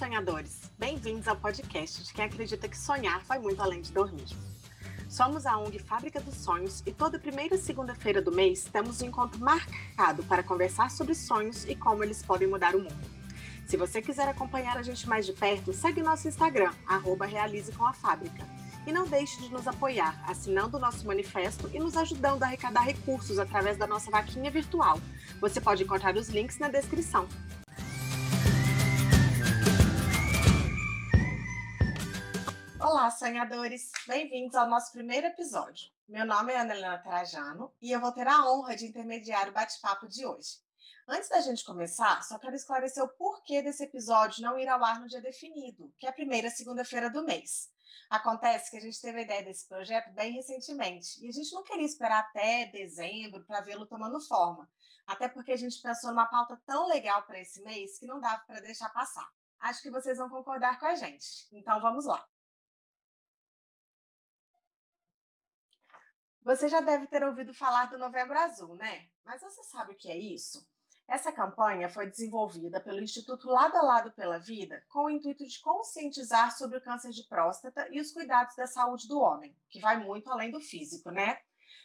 [0.00, 0.62] sonhadores!
[0.78, 4.28] Bem-vindos ao podcast de quem acredita que sonhar vai muito além de dormir.
[5.10, 9.38] Somos a ONG Fábrica dos Sonhos e toda primeira segunda-feira do mês temos um encontro
[9.38, 13.10] marcado para conversar sobre sonhos e como eles podem mudar o mundo.
[13.66, 17.84] Se você quiser acompanhar a gente mais de perto, segue nosso Instagram, arroba Realize com
[17.84, 18.42] a Fábrica.
[18.86, 22.86] E não deixe de nos apoiar assinando o nosso manifesto e nos ajudando a arrecadar
[22.86, 24.98] recursos através da nossa vaquinha virtual.
[25.42, 27.28] Você pode encontrar os links na descrição.
[32.90, 33.92] Olá, sonhadores!
[34.04, 35.92] Bem-vindos ao nosso primeiro episódio.
[36.08, 39.52] Meu nome é Ana Helena Trajano e eu vou ter a honra de intermediar o
[39.52, 40.58] bate-papo de hoje.
[41.06, 44.98] Antes da gente começar, só quero esclarecer o porquê desse episódio não ir ao ar
[44.98, 47.70] no dia definido, que é a primeira segunda-feira do mês.
[48.10, 51.62] Acontece que a gente teve a ideia desse projeto bem recentemente e a gente não
[51.62, 54.68] queria esperar até dezembro para vê-lo tomando forma,
[55.06, 58.42] até porque a gente pensou numa pauta tão legal para esse mês que não dava
[58.48, 59.30] para deixar passar.
[59.60, 61.46] Acho que vocês vão concordar com a gente.
[61.52, 62.26] Então vamos lá.
[66.50, 69.06] Você já deve ter ouvido falar do Novembro Azul, né?
[69.24, 70.68] Mas você sabe o que é isso?
[71.06, 75.60] Essa campanha foi desenvolvida pelo Instituto Lado a Lado pela Vida com o intuito de
[75.60, 80.02] conscientizar sobre o câncer de próstata e os cuidados da saúde do homem, que vai
[80.04, 81.38] muito além do físico, né?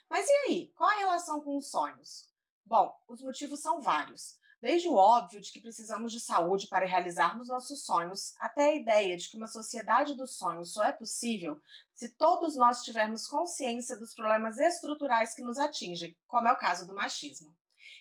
[0.10, 2.28] Mas e aí, qual a relação com os sonhos?
[2.66, 4.40] Bom, os motivos são vários.
[4.66, 9.16] Desde o óbvio de que precisamos de saúde para realizarmos nossos sonhos, até a ideia
[9.16, 11.62] de que uma sociedade dos sonhos só é possível
[11.94, 16.88] se todos nós tivermos consciência dos problemas estruturais que nos atingem, como é o caso
[16.88, 17.56] do machismo.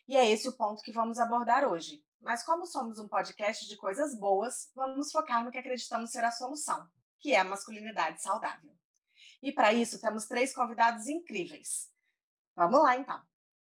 [0.08, 2.02] E é esse o ponto que vamos abordar hoje.
[2.18, 6.30] Mas como somos um podcast de coisas boas, vamos focar no que acreditamos ser a
[6.30, 6.88] solução,
[7.20, 8.74] que é a masculinidade saudável.
[9.42, 11.90] E para isso temos três convidados incríveis.
[12.56, 13.20] Vamos lá então.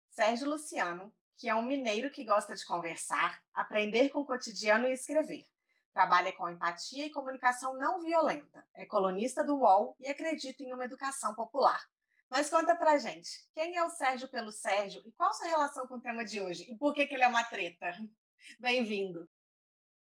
[0.08, 4.92] Sérgio Luciano, que é um mineiro que gosta de conversar, aprender com o cotidiano e
[4.92, 5.44] escrever.
[5.92, 8.64] Trabalha com empatia e comunicação não violenta.
[8.72, 11.84] É colunista do UOL e acredita em uma educação popular.
[12.30, 15.96] Mas conta pra gente, quem é o Sérgio pelo Sérgio e qual sua relação com
[15.96, 16.70] o tema de hoje?
[16.70, 17.90] E por que, que ele é uma treta?
[18.60, 19.28] Bem-vindo.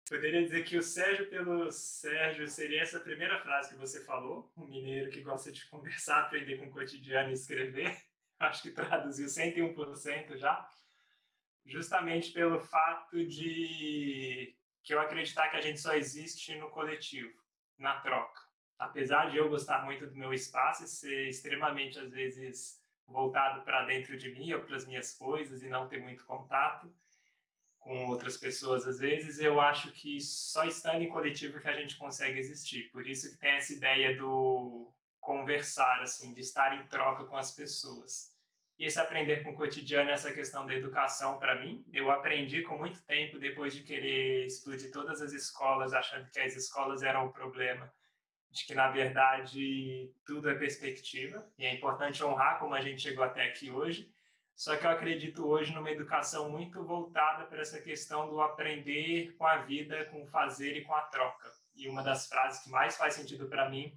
[0.09, 4.65] Poderia dizer que o Sérgio pelo Sérgio seria essa primeira frase que você falou, um
[4.65, 7.97] mineiro que gosta de conversar, aprender com o cotidiano e escrever.
[8.37, 10.69] Acho que traduziu 101% já
[11.65, 17.33] justamente pelo fato de que eu acreditar que a gente só existe no coletivo,
[17.77, 18.41] na troca.
[18.77, 23.85] Apesar de eu gostar muito do meu espaço e ser extremamente, às vezes, voltado para
[23.85, 26.91] dentro de mim ou para as minhas coisas e não ter muito contato
[27.79, 31.97] com outras pessoas, às vezes, eu acho que só estando em coletivo que a gente
[31.97, 32.89] consegue existir.
[32.91, 37.51] Por isso que tem essa ideia do conversar, assim, de estar em troca com as
[37.51, 38.35] pessoas.
[38.79, 42.77] E esse aprender com o cotidiano, essa questão da educação, para mim, eu aprendi com
[42.77, 47.33] muito tempo depois de querer explodir todas as escolas, achando que as escolas eram o
[47.33, 47.91] problema,
[48.49, 53.21] de que, na verdade, tudo é perspectiva, e é importante honrar como a gente chegou
[53.21, 54.09] até aqui hoje.
[54.55, 59.45] Só que eu acredito hoje numa educação muito voltada para essa questão do aprender com
[59.45, 61.51] a vida, com o fazer e com a troca.
[61.75, 63.93] E uma das frases que mais faz sentido para mim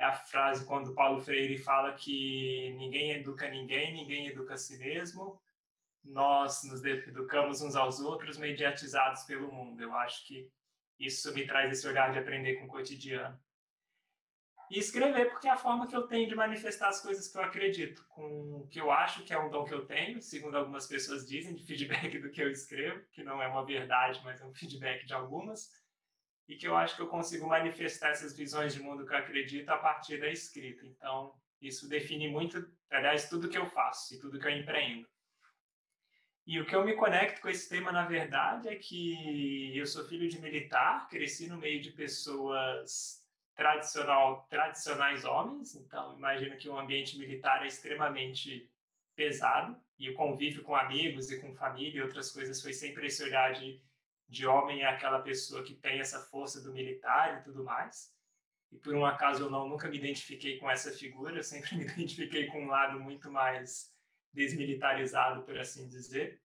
[0.00, 4.78] é a frase quando Paulo Freire fala que ninguém educa ninguém, ninguém educa a si
[4.78, 5.38] mesmo,
[6.02, 9.82] nós nos educamos uns aos outros mediatizados pelo mundo.
[9.82, 10.50] Eu acho que
[10.98, 13.38] isso me traz esse olhar de aprender com o cotidiano.
[14.70, 17.42] E escrever, porque é a forma que eu tenho de manifestar as coisas que eu
[17.42, 20.86] acredito, com o que eu acho que é um dom que eu tenho, segundo algumas
[20.86, 24.46] pessoas dizem, de feedback do que eu escrevo, que não é uma verdade, mas é
[24.46, 25.68] um feedback de algumas
[26.50, 29.68] e que eu acho que eu consigo manifestar essas visões de mundo que eu acredito
[29.68, 30.84] a partir da escrita.
[30.84, 35.06] Então, isso define muito, aliás, tudo que eu faço e tudo que eu empreendo.
[36.44, 40.04] E o que eu me conecto com esse tema, na verdade, é que eu sou
[40.08, 43.24] filho de militar, cresci no meio de pessoas
[43.54, 48.68] tradicional, tradicionais homens, então imagino que o ambiente militar é extremamente
[49.14, 53.22] pesado, e o convívio com amigos e com família e outras coisas foi sempre esse
[53.22, 53.80] olhar de
[54.30, 58.14] de homem é aquela pessoa que tem essa força do militar e tudo mais.
[58.70, 61.84] E por um acaso eu não nunca me identifiquei com essa figura, eu sempre me
[61.84, 63.92] identifiquei com um lado muito mais
[64.32, 66.40] desmilitarizado, por assim dizer.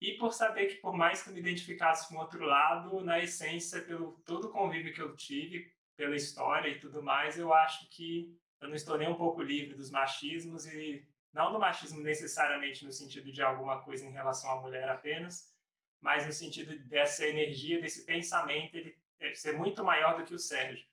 [0.00, 3.82] E por saber que por mais que eu me identificasse com outro lado, na essência,
[3.82, 8.34] pelo todo o convívio que eu tive, pela história e tudo mais, eu acho que
[8.62, 12.92] eu não estou nem um pouco livre dos machismos e não do machismo necessariamente no
[12.92, 15.54] sentido de alguma coisa em relação à mulher apenas,
[16.00, 20.38] mas no sentido dessa energia, desse pensamento, ele deve ser muito maior do que o
[20.38, 20.86] Sérgio.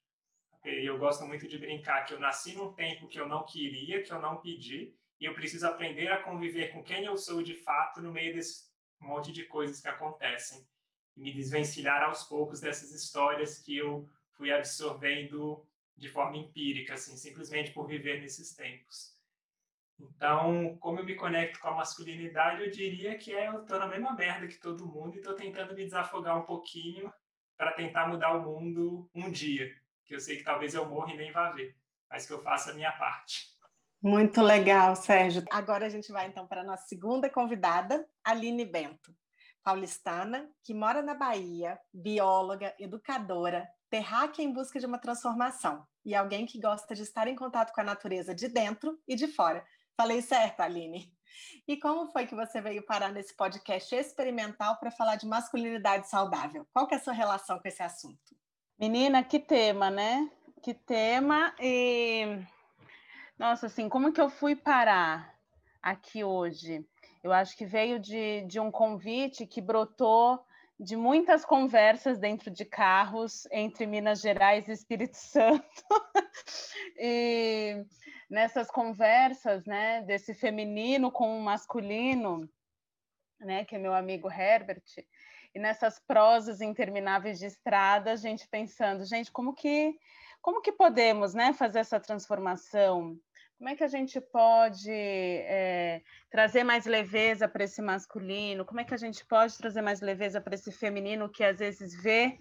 [0.63, 4.11] Eu gosto muito de brincar que eu nasci num tempo que eu não queria, que
[4.11, 8.01] eu não pedi, e eu preciso aprender a conviver com quem eu sou de fato
[8.01, 8.67] no meio desse
[8.99, 10.67] monte de coisas que acontecem.
[11.15, 15.65] e me desvencilhar aos poucos dessas histórias que eu fui absorvendo
[15.95, 19.16] de forma empírica, assim, simplesmente por viver nesses tempos.
[19.99, 23.87] Então, como eu me conecto com a masculinidade, eu diria que é, eu tô na
[23.87, 27.11] mesma merda que todo mundo e tô tentando me desafogar um pouquinho
[27.57, 29.67] para tentar mudar o mundo um dia,
[30.05, 31.75] que eu sei que talvez eu morra e nem vá ver,
[32.09, 33.57] mas que eu faça a minha parte.
[34.01, 35.43] Muito legal, Sérgio.
[35.49, 39.11] Agora a gente vai então para a nossa segunda convidada, Aline Bento,
[39.63, 46.45] paulistana, que mora na Bahia, bióloga, educadora, terráquea em busca de uma transformação e alguém
[46.45, 49.65] que gosta de estar em contato com a natureza de dentro e de fora.
[49.97, 51.11] Falei certo, Aline?
[51.67, 56.67] E como foi que você veio parar nesse podcast experimental para falar de masculinidade saudável?
[56.71, 58.37] Qual que é a sua relação com esse assunto?
[58.79, 60.29] Menina, que tema, né?
[60.61, 62.45] Que tema e
[63.39, 65.35] nossa, assim, como que eu fui parar
[65.81, 66.85] aqui hoje?
[67.23, 70.39] Eu acho que veio de, de um convite que brotou
[70.79, 75.83] de muitas conversas dentro de carros entre Minas Gerais e Espírito Santo.
[76.97, 77.83] e
[78.29, 82.49] nessas conversas, né, desse feminino com o masculino,
[83.39, 84.83] né, que é meu amigo Herbert,
[85.55, 89.97] e nessas prosas intermináveis de estrada, a gente pensando, gente, como que
[90.41, 93.19] como que podemos, né, fazer essa transformação?
[93.57, 98.63] Como é que a gente pode é, trazer mais leveza para esse masculino?
[98.63, 102.01] Como é que a gente pode trazer mais leveza para esse feminino que às vezes
[102.01, 102.37] vê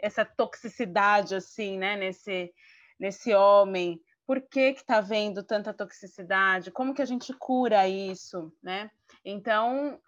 [0.00, 2.52] essa toxicidade assim, né, nesse
[2.98, 4.00] nesse homem?
[4.26, 6.70] Por que está vendo tanta toxicidade?
[6.70, 8.90] Como que a gente cura isso, né?
[9.24, 10.00] Então,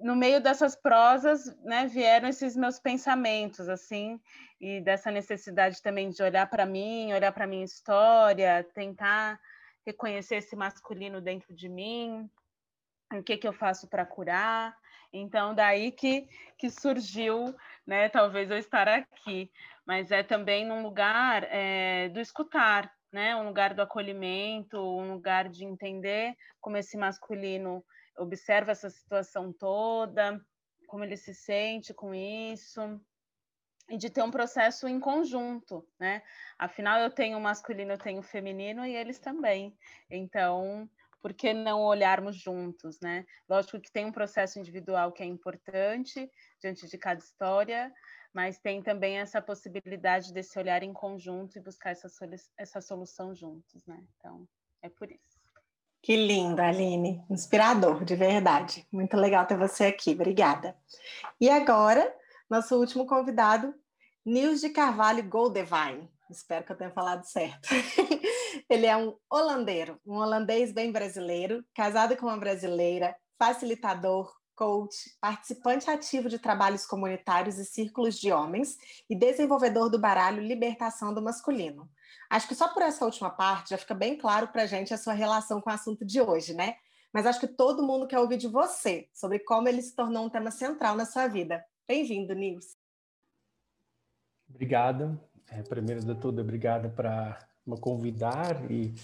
[0.00, 4.20] no meio dessas prosas, né, vieram esses meus pensamentos, assim,
[4.60, 9.40] e dessa necessidade também de olhar para mim, olhar para minha história, tentar
[9.86, 12.28] reconhecer esse masculino dentro de mim,
[13.12, 14.76] o que, que eu faço para curar.
[15.12, 17.54] Então, daí que, que surgiu,
[17.86, 19.50] né, talvez eu estar aqui,
[19.86, 25.48] mas é também num lugar é, do escutar, né, um lugar do acolhimento, um lugar
[25.48, 27.84] de entender como esse masculino
[28.18, 30.40] observa essa situação toda,
[30.86, 33.00] como ele se sente com isso,
[33.88, 36.22] e de ter um processo em conjunto, né?
[36.58, 39.76] Afinal, eu tenho masculino, eu tenho feminino e eles também.
[40.10, 40.90] Então,
[41.22, 43.24] por que não olharmos juntos, né?
[43.48, 46.30] Lógico que tem um processo individual que é importante
[46.60, 47.92] diante de cada história,
[48.36, 52.06] mas tem também essa possibilidade desse olhar em conjunto e buscar essa,
[52.58, 53.98] essa solução juntos, né?
[54.18, 54.46] Então,
[54.82, 55.40] é por isso.
[56.02, 57.24] Que lindo, Aline.
[57.30, 58.86] Inspirador, de verdade.
[58.92, 60.10] Muito legal ter você aqui.
[60.10, 60.76] Obrigada.
[61.40, 62.14] E agora
[62.48, 63.74] nosso último convidado,
[64.22, 66.06] Nils de Carvalho Goldevine.
[66.30, 67.70] Espero que eu tenha falado certo.
[68.68, 75.88] Ele é um holandeiro, um holandês bem brasileiro, casado com uma brasileira, facilitador, coach, participante
[75.88, 78.76] ativo de trabalhos comunitários e círculos de homens
[79.08, 81.88] e desenvolvedor do baralho Libertação do Masculino.
[82.28, 84.98] Acho que só por essa última parte já fica bem claro para a gente a
[84.98, 86.76] sua relação com o assunto de hoje, né?
[87.12, 90.30] Mas acho que todo mundo quer ouvir de você sobre como ele se tornou um
[90.30, 91.64] tema central na sua vida.
[91.86, 92.76] Bem-vindo, Nils.
[94.48, 95.20] Obrigado.
[95.48, 98.94] É, primeiro de tudo, obrigado para me convidar e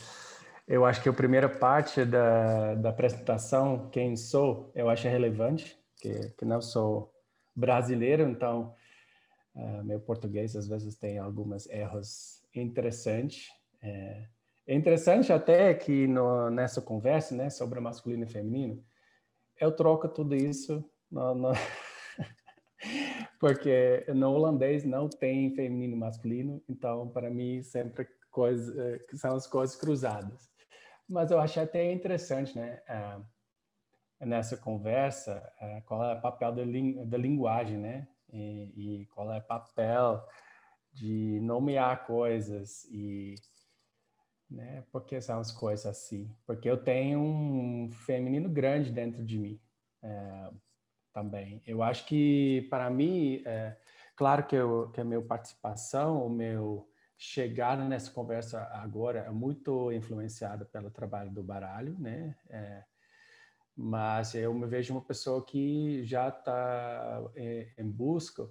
[0.67, 6.31] eu acho que a primeira parte da, da apresentação, quem sou, eu acho relevante, que,
[6.31, 7.13] que não sou
[7.55, 8.75] brasileiro, então
[9.55, 13.49] uh, meu português às vezes tem alguns erros interessantes.
[13.83, 14.27] É,
[14.67, 18.83] é interessante até que no, nessa conversa né, sobre masculino e feminino,
[19.61, 21.53] eu troco tudo isso no, no
[23.39, 29.35] porque no holandês não tem feminino e masculino, então para mim sempre coisa, eh, são
[29.35, 30.52] as coisas cruzadas.
[31.09, 36.63] Mas eu achei até interessante, né, uh, nessa conversa, uh, qual é o papel da,
[37.05, 40.27] da linguagem, né, e, e, qual é o papel
[40.93, 43.35] de nomear coisas e
[44.51, 49.61] né, porque são as coisas assim, porque eu tenho um feminino grande dentro de mim.
[50.03, 50.55] Uh,
[51.13, 51.63] também.
[51.67, 53.77] Eu acho que, para mim, é,
[54.17, 56.89] claro que, eu, que a minha participação, o meu
[57.23, 62.35] chegar nessa conversa agora é muito influenciada pelo trabalho do baralho, né?
[62.51, 62.83] É,
[63.77, 68.51] mas eu me vejo uma pessoa que já está é, em busca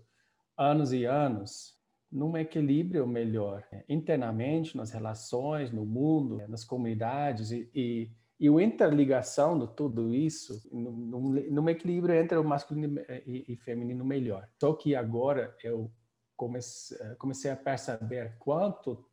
[0.58, 1.78] anos e anos
[2.10, 9.68] num equilíbrio melhor internamente nas relações no mundo nas comunidades e, e e interligação de
[9.76, 14.50] tudo isso, num, num equilíbrio entre o masculino e, e, feminino melhor.
[14.60, 15.92] Só que agora eu
[16.42, 19.06] comecei, comecei a perceber quanto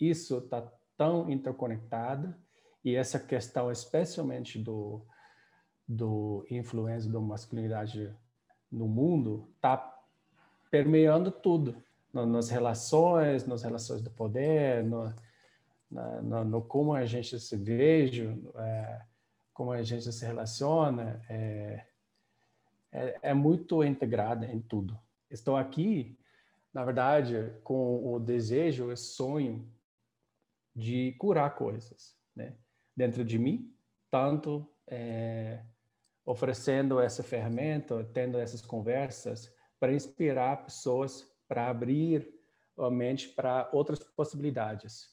[0.00, 0.62] isso está
[0.96, 2.32] tão interconectado
[2.84, 5.04] e essa questão, especialmente do,
[5.86, 8.14] do influência da masculinidade
[8.70, 9.98] no mundo, está
[10.70, 15.12] permeando tudo, nas relações, nas relações do poder, no,
[15.90, 19.00] na, no, no, como a gente se veja, é,
[19.52, 21.84] como a gente se relaciona, é,
[22.92, 24.96] é, é muito integrada em tudo.
[25.28, 26.19] Estou aqui,
[26.72, 29.68] na verdade, com o desejo, o sonho
[30.74, 32.56] de curar coisas, né?
[32.96, 33.74] Dentro de mim,
[34.10, 35.64] tanto é,
[36.24, 42.32] oferecendo essa ferramenta, tendo essas conversas para inspirar pessoas para abrir
[42.78, 45.08] a mente para outras possibilidades.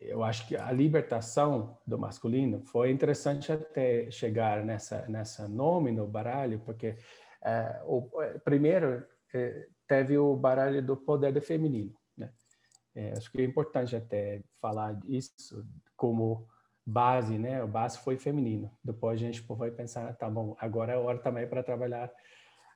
[0.00, 6.06] Eu acho que a libertação do masculino foi interessante até chegar nessa nessa nome no
[6.06, 6.96] baralho, porque
[7.42, 8.08] é, o
[8.44, 9.04] primeiro
[9.34, 12.30] é, teve o baralho do poder do feminino, né?
[12.94, 15.66] É, acho que é importante até falar isso
[15.96, 16.46] como
[16.86, 17.62] base, né?
[17.62, 18.70] O base foi feminino.
[18.84, 22.10] Depois a gente vai pensar, tá bom, agora é hora também para trabalhar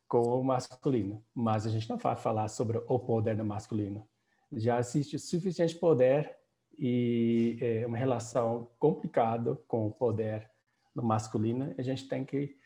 [0.08, 1.24] com o masculino.
[1.34, 4.08] Mas a gente não vai falar sobre o poder do masculino.
[4.52, 6.36] Já existe suficiente poder
[6.78, 10.50] e é uma relação complicada com o poder
[10.94, 11.74] do masculino.
[11.78, 12.56] A gente tem que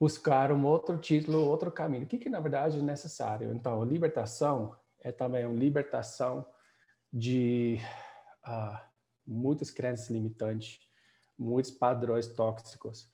[0.00, 2.04] buscar um outro título, outro caminho.
[2.04, 3.52] O que, que na verdade é necessário?
[3.52, 6.46] Então, libertação é também uma libertação
[7.12, 7.78] de
[8.46, 8.78] uh,
[9.26, 10.80] muitas crenças limitantes,
[11.38, 13.10] muitos padrões tóxicos,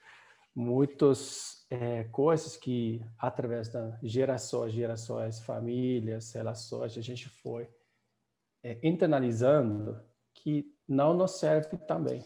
[0.55, 7.69] muitas é, coisas que, através das gerações, gerações, famílias, relações, a gente foi
[8.63, 10.01] é, internalizando
[10.33, 12.25] que não nos serve também.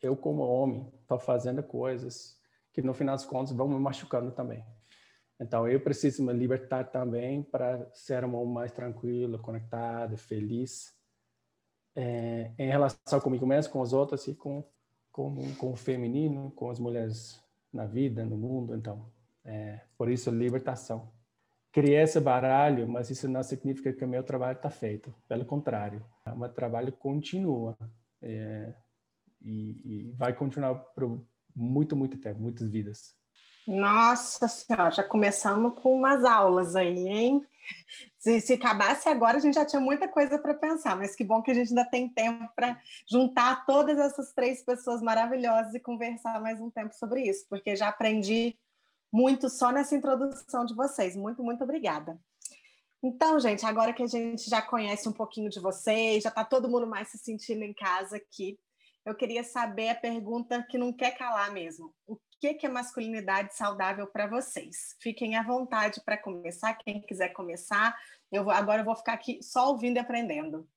[0.00, 2.35] Eu, como homem, estou fazendo coisas
[2.76, 4.62] que, no final das contas, vão me machucando também.
[5.40, 10.94] Então, eu preciso me libertar também para ser um mais tranquilo, conectado, feliz
[11.94, 14.62] é, em relação comigo mesmo, com os outros e com,
[15.10, 17.42] com, com o feminino, com as mulheres
[17.72, 18.76] na vida, no mundo.
[18.76, 19.10] Então,
[19.42, 21.10] é, por isso, libertação.
[21.72, 25.14] Criei esse baralho, mas isso não significa que o meu trabalho está feito.
[25.26, 27.74] Pelo contrário, o meu trabalho continua
[28.20, 28.74] é,
[29.40, 31.24] e, e vai continuar por
[31.56, 33.14] muito, muito tempo, muitas vidas.
[33.66, 37.44] Nossa Senhora, já começamos com umas aulas aí, hein?
[38.16, 41.42] Se, se acabasse agora, a gente já tinha muita coisa para pensar, mas que bom
[41.42, 46.40] que a gente ainda tem tempo para juntar todas essas três pessoas maravilhosas e conversar
[46.40, 48.56] mais um tempo sobre isso, porque já aprendi
[49.12, 51.16] muito só nessa introdução de vocês.
[51.16, 52.20] Muito, muito obrigada.
[53.02, 56.68] Então, gente, agora que a gente já conhece um pouquinho de vocês, já está todo
[56.68, 58.58] mundo mais se sentindo em casa aqui,
[59.06, 61.94] eu queria saber a pergunta que não quer calar mesmo.
[62.08, 64.96] O que, é masculinidade saudável para vocês?
[65.00, 67.96] Fiquem à vontade para começar, quem quiser começar.
[68.32, 70.68] Eu vou, agora eu vou ficar aqui só ouvindo e aprendendo.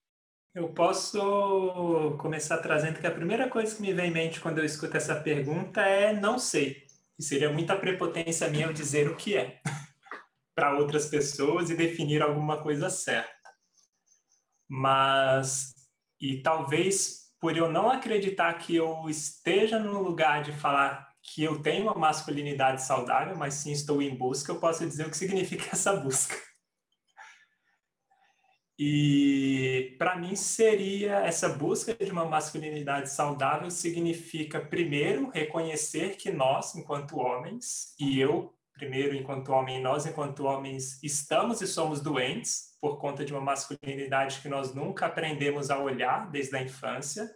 [0.54, 4.66] Eu posso começar trazendo que a primeira coisa que me vem em mente quando eu
[4.66, 6.86] escuto essa pergunta é não sei.
[7.18, 9.60] E seria muita prepotência minha eu dizer o que é
[10.56, 13.30] para outras pessoas e definir alguma coisa certa.
[14.68, 15.74] Mas,
[16.22, 21.62] e talvez por eu não acreditar que eu esteja no lugar de falar que eu
[21.62, 25.70] tenho uma masculinidade saudável, mas sim estou em busca, eu posso dizer o que significa
[25.72, 26.36] essa busca.
[28.82, 36.74] E para mim seria essa busca de uma masculinidade saudável significa primeiro reconhecer que nós,
[36.76, 42.98] enquanto homens, e eu primeiro enquanto homem, nós enquanto homens estamos e somos doentes por
[42.98, 47.30] conta de uma masculinidade que nós nunca aprendemos a olhar desde a infância,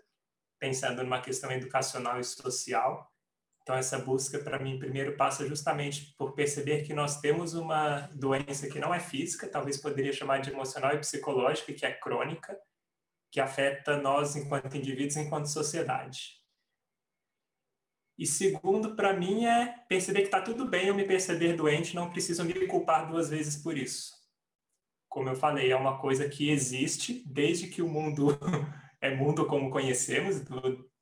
[0.60, 3.12] pensando numa questão educacional e social.
[3.62, 8.68] Então, essa busca, para mim, primeiro passa justamente por perceber que nós temos uma doença
[8.70, 12.58] que não é física, talvez poderia chamar de emocional e psicológica, que é crônica,
[13.32, 16.42] que afeta nós enquanto indivíduos, enquanto sociedade.
[18.18, 22.12] E segundo, para mim, é perceber que está tudo bem eu me perceber doente, não
[22.12, 24.23] preciso me culpar duas vezes por isso.
[25.13, 28.29] Como eu falei, é uma coisa que existe desde que o mundo
[29.00, 30.41] é mundo como conhecemos,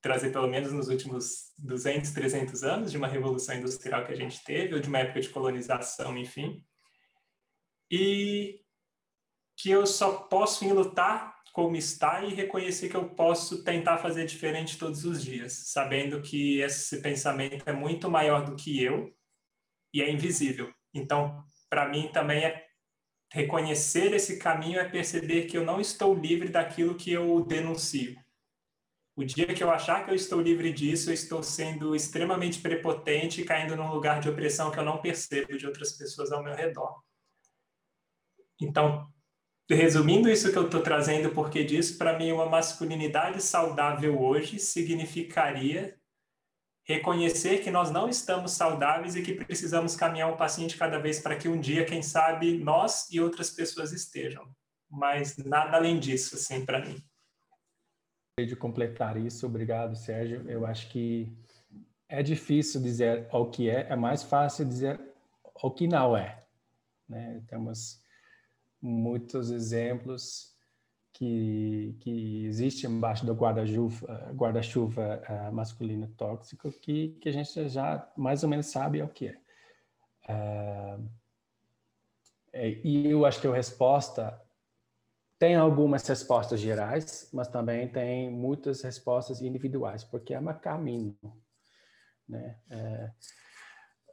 [0.02, 4.44] trazer pelo menos nos últimos 200, 300 anos de uma revolução industrial que a gente
[4.44, 6.62] teve, ou de uma época de colonização, enfim.
[7.90, 8.60] E
[9.56, 14.26] que eu só posso em lutar como está e reconhecer que eu posso tentar fazer
[14.26, 19.10] diferente todos os dias, sabendo que esse pensamento é muito maior do que eu
[19.94, 20.70] e é invisível.
[20.94, 22.71] Então, para mim também é
[23.32, 28.20] reconhecer esse caminho é perceber que eu não estou livre daquilo que eu denuncio.
[29.16, 33.42] O dia que eu achar que eu estou livre disso, eu estou sendo extremamente prepotente
[33.42, 36.54] e caindo num lugar de opressão que eu não percebo de outras pessoas ao meu
[36.54, 37.02] redor.
[38.60, 39.10] Então,
[39.70, 45.98] resumindo isso que eu estou trazendo, porque disso, para mim, uma masculinidade saudável hoje significaria
[46.84, 51.20] reconhecer que nós não estamos saudáveis e que precisamos caminhar um passinho de cada vez
[51.20, 54.50] para que um dia, quem sabe, nós e outras pessoas estejam.
[54.90, 57.02] Mas nada além disso, assim, para mim.
[58.40, 60.50] De completar isso, obrigado, Sérgio.
[60.50, 61.32] Eu acho que
[62.10, 65.00] é difícil dizer o que é, é mais fácil dizer
[65.62, 66.40] o que não é.
[67.08, 67.42] Né?
[67.48, 68.02] Temos
[68.82, 70.51] muitos exemplos
[71.22, 78.12] que, que existe embaixo do guarda-chuva guarda uh, masculino tóxico que, que a gente já
[78.18, 79.38] mais ou menos sabe o que é.
[80.28, 81.10] Uh,
[82.84, 84.42] e eu acho que a resposta
[85.38, 91.16] tem algumas respostas gerais, mas também tem muitas respostas individuais, porque é um caminho.
[92.28, 92.58] Né?
[92.70, 93.12] É,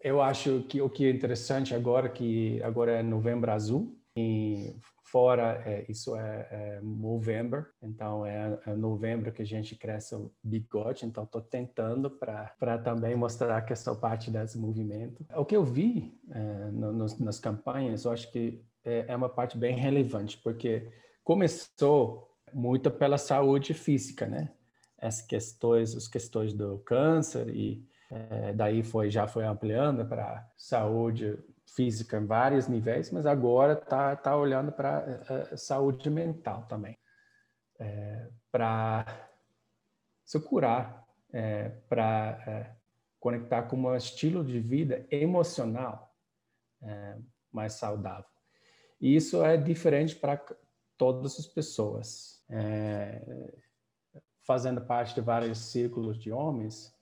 [0.03, 5.63] eu acho que o que é interessante agora, que agora é Novembro Azul, e fora
[5.65, 6.81] é, isso é, é
[7.83, 13.15] então é, é, novembro que a gente cresce o bigode, então estou tentando para também
[13.15, 15.25] mostrar que sou parte desse movimento.
[15.35, 19.29] O que eu vi é, no, nos, nas campanhas, eu acho que é, é uma
[19.29, 20.91] parte bem relevante, porque
[21.23, 24.51] começou muito pela saúde física, né?
[25.01, 31.39] As questões, as questões do câncer e é, daí foi já foi ampliando para saúde
[31.75, 35.23] física em vários níveis, mas agora está tá olhando para
[35.53, 36.99] a, saúde mental também,
[37.79, 39.29] é, para
[40.25, 42.77] se curar, é, para é,
[43.21, 46.15] conectar com um estilo de vida emocional
[46.83, 47.19] é,
[47.53, 48.29] mais saudável.
[49.01, 50.41] E isso é diferente para
[50.97, 52.43] todas as pessoas.
[52.51, 53.23] É,
[54.43, 56.93] fazendo parte de vários círculos de homens,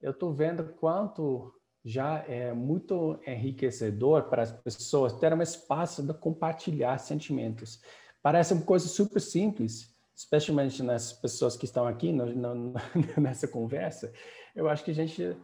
[0.00, 1.52] eu estou vendo quanto
[1.84, 7.82] já é muito enriquecedor para as pessoas ter um espaço de compartilhar sentimentos.
[8.22, 12.74] Parece uma coisa super simples, especialmente nas pessoas que estão aqui no, no,
[13.20, 14.10] nessa conversa.
[14.56, 15.36] Eu acho que a gente,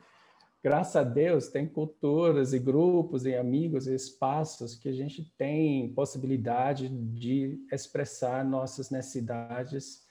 [0.65, 5.93] graças a Deus, tem culturas e grupos e amigos e espaços que a gente tem
[5.93, 10.07] possibilidade de expressar nossas necessidades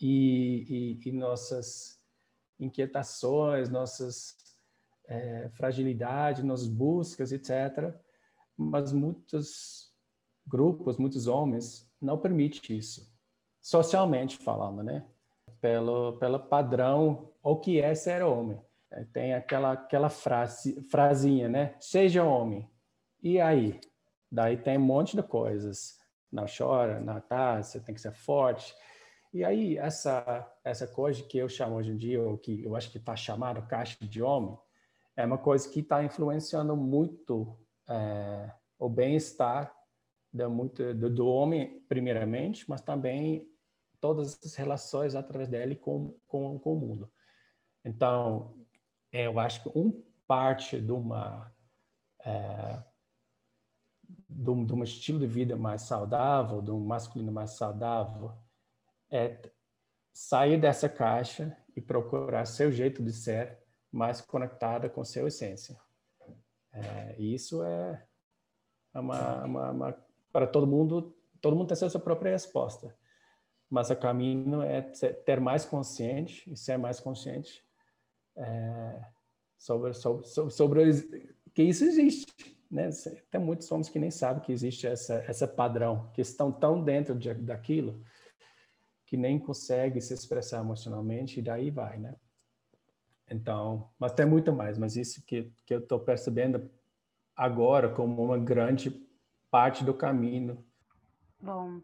[0.00, 1.98] e, e, e nossas
[2.60, 4.43] inquietações, nossas
[5.06, 7.94] é, fragilidade nas buscas, etc.
[8.56, 9.92] Mas muitos
[10.46, 13.10] grupos, muitos homens não permitem isso,
[13.60, 15.06] socialmente falando, né?
[15.60, 18.60] Pelo, pelo padrão, o que é ser homem.
[18.90, 21.74] É, tem aquela, aquela frase, frasinha, né?
[21.80, 22.68] Seja homem.
[23.22, 23.80] E aí?
[24.30, 25.98] Daí tem um monte de coisas.
[26.30, 28.74] Não chora, não tá, você tem que ser forte.
[29.32, 32.90] E aí, essa, essa coisa que eu chamo hoje em dia, ou que eu acho
[32.90, 34.56] que está chamado caixa de homem,
[35.16, 39.74] é uma coisa que está influenciando muito é, o bem-estar
[40.32, 43.48] do, do, homem, primeiramente, mas também
[44.00, 47.12] todas as relações através dele com, com, com o mundo.
[47.84, 48.54] Então,
[49.12, 51.52] eu acho que um parte de uma
[52.24, 52.82] é,
[54.28, 58.32] de, um, de um estilo de vida mais saudável, de um masculino mais saudável,
[59.10, 59.50] é
[60.12, 63.63] sair dessa caixa e procurar seu jeito de ser
[63.94, 65.78] mais conectada com sua essência.
[66.72, 68.04] É, isso é
[68.92, 72.92] uma, uma, uma, para todo mundo, todo mundo tem sua própria resposta.
[73.70, 77.64] Mas o caminho é ter mais consciente e ser mais consciente
[78.36, 79.04] é,
[79.56, 82.26] sobre, sobre, sobre, sobre que isso existe.
[82.68, 82.90] Né?
[83.30, 87.14] Tem muitos homens que nem sabem que existe essa, essa padrão, que estão tão dentro
[87.14, 88.04] de, daquilo
[89.06, 92.16] que nem consegue se expressar emocionalmente e daí vai, né?
[93.30, 96.70] Então, mas tem muito mais, mas isso que, que eu estou percebendo
[97.34, 98.90] agora como uma grande
[99.50, 100.64] parte do caminho.
[101.40, 101.80] Bom,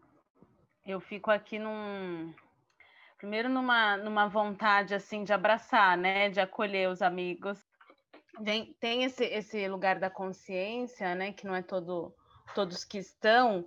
[0.85, 2.33] eu fico aqui num
[3.17, 7.59] primeiro numa numa vontade assim de abraçar, né, de acolher os amigos.
[8.43, 12.13] Tem, tem esse esse lugar da consciência, né, que não é todo
[12.53, 13.65] todos que estão,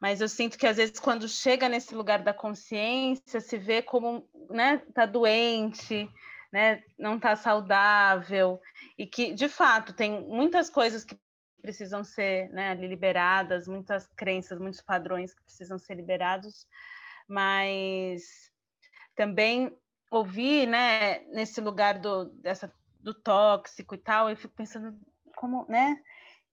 [0.00, 4.28] mas eu sinto que às vezes quando chega nesse lugar da consciência se vê como,
[4.50, 6.08] né, tá doente,
[6.54, 8.60] né, não está saudável
[8.96, 11.18] e que de fato tem muitas coisas que
[11.60, 16.64] precisam ser né, liberadas, muitas crenças, muitos padrões que precisam ser liberados,
[17.26, 18.52] mas
[19.16, 19.76] também
[20.12, 24.96] ouvir, né, nesse lugar do dessa do tóxico e tal, eu fico pensando
[25.34, 26.00] como, né,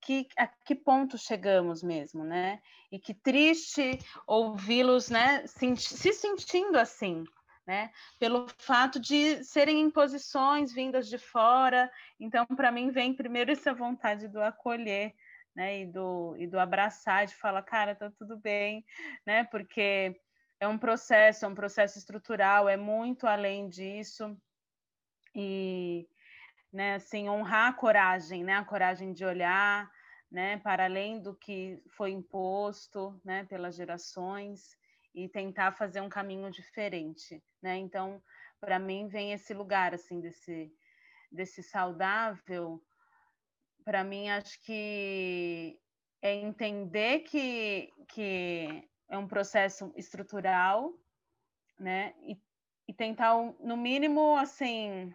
[0.00, 2.60] que, a que ponto chegamos mesmo, né?
[2.90, 7.24] E que triste ouvi-los, né, se sentindo assim,
[7.66, 7.90] né?
[8.18, 11.90] Pelo fato de serem imposições vindas de fora.
[12.18, 15.14] Então, para mim, vem primeiro essa vontade do acolher,
[15.54, 15.80] né?
[15.80, 18.84] E do, e do abraçar, de falar, cara, tá tudo bem,
[19.26, 19.44] né?
[19.44, 20.18] Porque
[20.58, 24.36] é um processo, é um processo estrutural, é muito além disso.
[25.34, 26.06] E,
[26.72, 29.90] né, assim, honrar a coragem, né, a coragem de olhar,
[30.30, 34.76] né, para além do que foi imposto, né, pelas gerações
[35.14, 37.76] e tentar fazer um caminho diferente, né?
[37.76, 38.22] Então,
[38.60, 40.72] para mim vem esse lugar assim desse
[41.30, 42.82] desse saudável,
[43.84, 45.78] para mim acho que
[46.20, 50.92] é entender que que é um processo estrutural,
[51.78, 52.14] né?
[52.22, 52.40] E,
[52.88, 55.14] e tentar no mínimo assim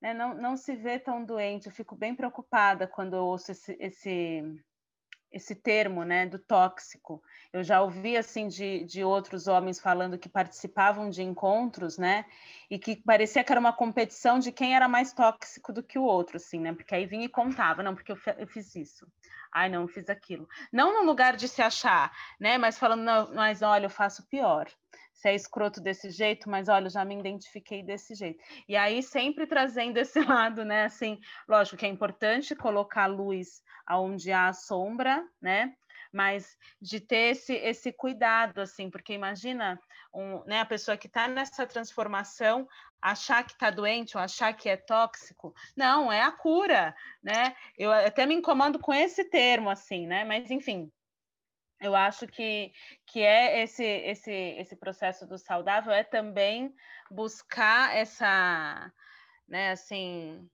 [0.00, 1.66] né, não, não se vê tão doente.
[1.66, 4.42] Eu fico bem preocupada quando eu ouço esse, esse,
[5.30, 7.22] esse termo, né, do tóxico.
[7.52, 12.24] Eu já ouvi, assim, de, de outros homens falando que participavam de encontros, né,
[12.70, 16.02] e que parecia que era uma competição de quem era mais tóxico do que o
[16.02, 19.06] outro, assim, né, porque aí vinha e contava, não, porque eu, eu fiz isso.
[19.52, 20.48] Ai, não, eu fiz aquilo.
[20.72, 24.68] Não no lugar de se achar, né, mas falando, não, mas olha, eu faço pior
[25.18, 28.40] se é escroto desse jeito, mas olha, já me identifiquei desse jeito.
[28.68, 30.84] E aí sempre trazendo esse lado, né?
[30.84, 35.74] Assim, lógico que é importante colocar luz aonde há sombra, né?
[36.12, 39.78] Mas de ter esse, esse cuidado, assim, porque imagina
[40.14, 42.66] um, né, a pessoa que está nessa transformação
[43.02, 45.52] achar que está doente ou achar que é tóxico.
[45.76, 47.56] Não, é a cura, né?
[47.76, 50.24] Eu até me incomodo com esse termo, assim, né?
[50.24, 50.90] Mas enfim,
[51.80, 52.72] eu acho que,
[53.06, 56.74] que é esse, esse, esse processo do saudável é também
[57.10, 58.92] buscar essa,
[59.46, 60.48] né, assim,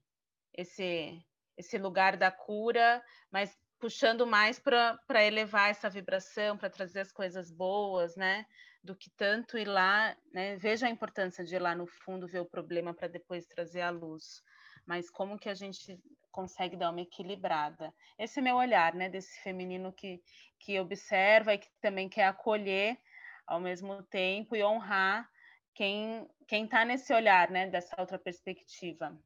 [0.53, 1.19] esse,
[1.57, 7.51] esse lugar da cura, mas puxando mais para elevar essa vibração, para trazer as coisas
[7.51, 8.45] boas, né?
[8.83, 10.55] Do que tanto ir lá, né?
[10.57, 13.89] Veja a importância de ir lá no fundo ver o problema para depois trazer a
[13.89, 14.41] luz.
[14.85, 15.99] Mas como que a gente
[16.35, 17.93] consegue dar uma equilibrada?
[18.19, 19.07] Esse é meu olhar, né?
[19.07, 20.21] Desse feminino que,
[20.59, 22.99] que observa e que também quer acolher
[23.47, 25.29] ao mesmo tempo e honrar
[25.73, 29.17] quem quem está nesse olhar, né, dessa outra perspectiva.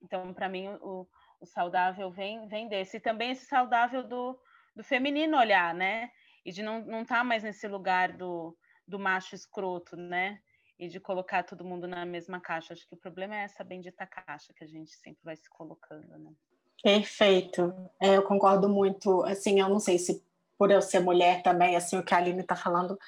[0.00, 1.08] Então, para mim, o,
[1.40, 4.38] o saudável vem vem desse e também esse saudável do,
[4.76, 6.10] do feminino olhar, né,
[6.44, 10.40] e de não não estar tá mais nesse lugar do, do macho escroto, né,
[10.78, 12.72] e de colocar todo mundo na mesma caixa.
[12.72, 16.18] Acho que o problema é essa bendita caixa que a gente sempre vai se colocando,
[16.18, 16.32] né?
[16.82, 17.74] Perfeito.
[18.00, 19.22] É, eu concordo muito.
[19.24, 20.22] Assim, eu não sei se
[20.56, 22.98] por eu ser mulher também, assim, o que a Aline está falando,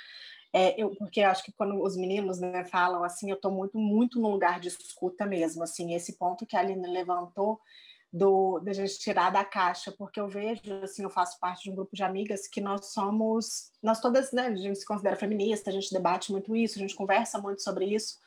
[0.54, 3.78] é, eu, porque eu acho que quando os meninos né, falam assim, eu estou muito,
[3.78, 7.60] muito no lugar de escuta mesmo, assim, esse ponto que a Aline levantou
[8.12, 11.74] do da gente tirar da caixa, porque eu vejo, assim, eu faço parte de um
[11.74, 15.72] grupo de amigas que nós somos, nós todas, né, a gente se considera feminista, a
[15.72, 18.18] gente debate muito isso, a gente conversa muito sobre isso,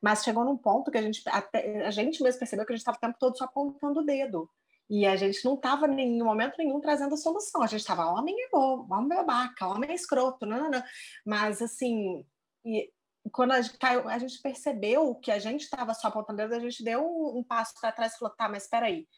[0.00, 2.80] mas chegou num ponto que a gente, até, a gente mesmo percebeu que a gente
[2.80, 4.50] estava o tempo todo só apontando o dedo,
[4.92, 7.62] e a gente não estava em momento nenhum trazendo solução.
[7.62, 10.82] A gente estava, homem é bom, homem é babaca, homem é escroto, não, não, não.
[11.24, 12.22] Mas, assim,
[12.62, 12.90] e
[13.32, 16.84] quando a gente, caiu, a gente percebeu que a gente estava só apontando, a gente
[16.84, 19.08] deu um, um passo para trás e falou, tá, mas espera aí.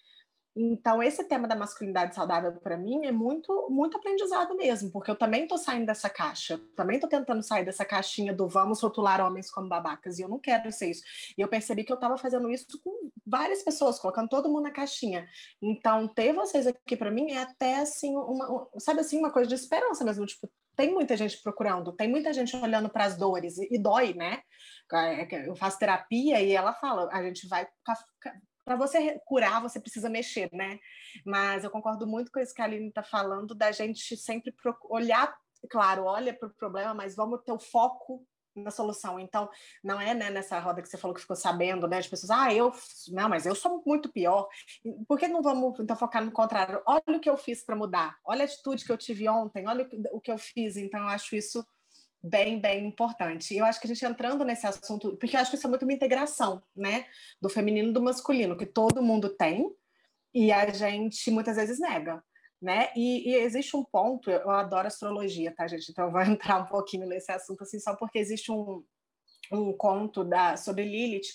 [0.56, 5.16] Então, esse tema da masculinidade saudável, para mim, é muito, muito aprendizado mesmo, porque eu
[5.16, 9.50] também estou saindo dessa caixa, também estou tentando sair dessa caixinha do vamos rotular homens
[9.50, 11.02] como babacas, e eu não quero ser isso.
[11.36, 14.70] E eu percebi que eu estava fazendo isso com várias pessoas, colocando todo mundo na
[14.70, 15.28] caixinha.
[15.60, 19.56] Então, ter vocês aqui, para mim, é até assim, uma, sabe assim, uma coisa de
[19.56, 23.68] esperança mesmo, tipo, tem muita gente procurando, tem muita gente olhando para as dores, e,
[23.72, 24.40] e dói, né?
[24.92, 27.66] É, eu faço terapia e ela fala, a gente vai
[28.64, 30.78] para você curar, você precisa mexer, né?
[31.24, 34.54] Mas eu concordo muito com isso que a Aline está falando, da gente sempre
[34.88, 35.36] olhar,
[35.70, 39.18] claro, olha para o problema, mas vamos ter o foco na solução.
[39.18, 39.48] Então,
[39.82, 41.98] não é né, nessa roda que você falou que ficou sabendo, né?
[41.98, 42.72] As pessoas, ah, eu,
[43.08, 44.48] não, mas eu sou muito pior.
[45.08, 46.80] Por que não vamos então focar no contrário?
[46.86, 49.88] Olha o que eu fiz para mudar, olha a atitude que eu tive ontem, olha
[50.12, 50.76] o que eu fiz.
[50.76, 51.64] Então, eu acho isso
[52.24, 53.52] bem, bem importante.
[53.52, 55.70] E eu acho que a gente entrando nesse assunto, porque eu acho que isso é
[55.70, 57.04] muito uma integração, né,
[57.40, 59.70] do feminino e do masculino, que todo mundo tem
[60.32, 62.24] e a gente muitas vezes nega,
[62.60, 62.88] né?
[62.96, 65.90] E, e, existe um ponto, eu adoro astrologia, tá, gente?
[65.90, 68.82] Então eu vou entrar um pouquinho nesse assunto assim, só porque existe um,
[69.52, 71.28] um conto da sobre Lilith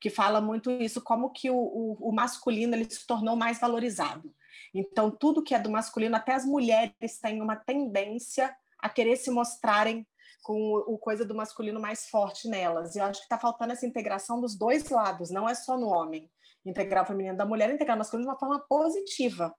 [0.00, 4.32] que fala muito isso, como que o, o, o masculino ele se tornou mais valorizado.
[4.72, 9.30] Então, tudo que é do masculino, até as mulheres têm uma tendência a querer se
[9.30, 10.06] mostrarem
[10.46, 12.94] com o coisa do masculino mais forte nelas.
[12.94, 15.88] E eu acho que está faltando essa integração dos dois lados, não é só no
[15.88, 16.30] homem.
[16.64, 19.52] Integrar o feminino da mulher, integrar o masculino de uma forma positiva.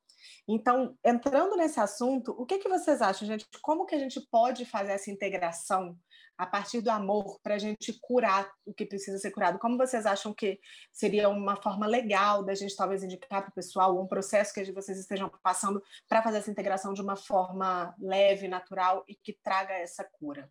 [0.48, 3.46] Então, entrando nesse assunto, o que, que vocês acham, gente?
[3.62, 5.98] Como que a gente pode fazer essa integração
[6.38, 9.60] a partir do amor para a gente curar o que precisa ser curado?
[9.60, 10.58] Como vocês acham que
[10.94, 14.98] seria uma forma legal da gente talvez indicar para o pessoal um processo que vocês
[14.98, 20.06] estejam passando para fazer essa integração de uma forma leve, natural e que traga essa
[20.06, 20.50] cura?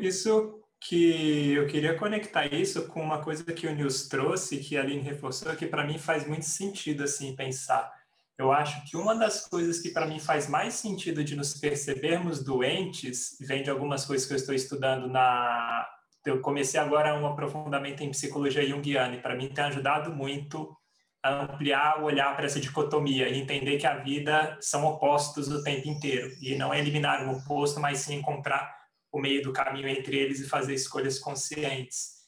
[0.00, 4.80] Isso que eu queria conectar isso com uma coisa que o Nils trouxe, que a
[4.82, 7.90] Aline reforçou, que para mim faz muito sentido assim pensar.
[8.36, 12.42] Eu acho que uma das coisas que para mim faz mais sentido de nos percebermos
[12.42, 15.86] doentes, vem de algumas coisas que eu estou estudando na
[16.24, 20.76] eu comecei agora um aprofundamento em psicologia junguiana e para mim tem ajudado muito
[21.22, 25.62] a ampliar o olhar para essa dicotomia e entender que a vida são opostos o
[25.62, 28.81] tempo inteiro e não é eliminar um oposto, mas sim encontrar
[29.12, 32.22] o meio do caminho entre eles e fazer escolhas conscientes.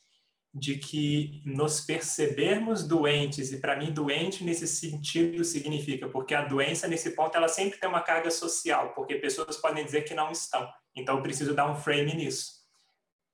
[0.57, 6.87] De que nos percebermos doentes e para mim doente nesse sentido significa porque a doença
[6.87, 10.69] nesse ponto ela sempre tem uma carga social porque pessoas podem dizer que não estão.
[10.95, 12.63] Então eu preciso dar um frame nisso.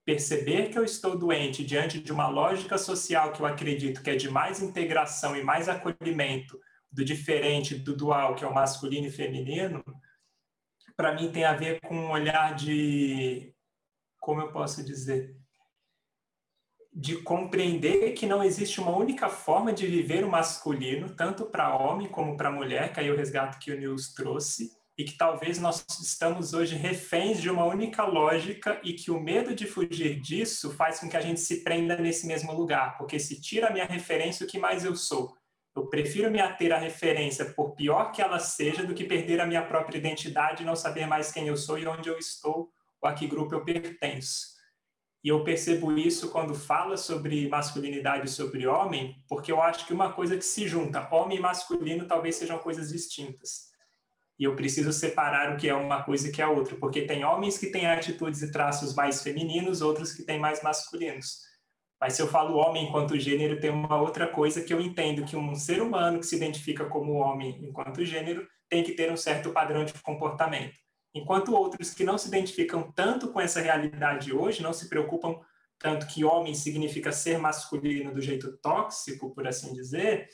[0.03, 4.17] Perceber que eu estou doente diante de uma lógica social que eu acredito que é
[4.17, 6.59] de mais integração e mais acolhimento
[6.91, 9.85] do diferente, do dual, que é o masculino e feminino,
[11.01, 13.55] para mim tem a ver com um olhar de,
[14.21, 15.35] como eu posso dizer,
[16.93, 22.07] de compreender que não existe uma única forma de viver o masculino, tanto para homem
[22.07, 25.83] como para mulher, que aí o resgate que o Nils trouxe, e que talvez nós
[26.03, 31.01] estamos hoje reféns de uma única lógica e que o medo de fugir disso faz
[31.01, 34.45] com que a gente se prenda nesse mesmo lugar, porque se tira a minha referência,
[34.45, 35.35] o que mais eu sou?
[35.75, 39.47] Eu prefiro me ater à referência, por pior que ela seja, do que perder a
[39.47, 43.09] minha própria identidade e não saber mais quem eu sou e onde eu estou ou
[43.09, 44.59] a que grupo eu pertenço.
[45.23, 49.93] E eu percebo isso quando fala sobre masculinidade e sobre homem, porque eu acho que
[49.93, 53.71] uma coisa que se junta, homem e masculino, talvez sejam coisas distintas
[54.41, 57.03] e eu preciso separar o que é uma coisa e o que é outra, porque
[57.03, 61.43] tem homens que têm atitudes e traços mais femininos, outros que têm mais masculinos.
[62.01, 65.37] Mas se eu falo homem enquanto gênero, tem uma outra coisa que eu entendo que
[65.37, 69.51] um ser humano que se identifica como homem enquanto gênero tem que ter um certo
[69.51, 70.75] padrão de comportamento.
[71.15, 75.41] Enquanto outros que não se identificam tanto com essa realidade hoje, não se preocupam
[75.79, 80.29] tanto que homem significa ser masculino do jeito tóxico, por assim dizer,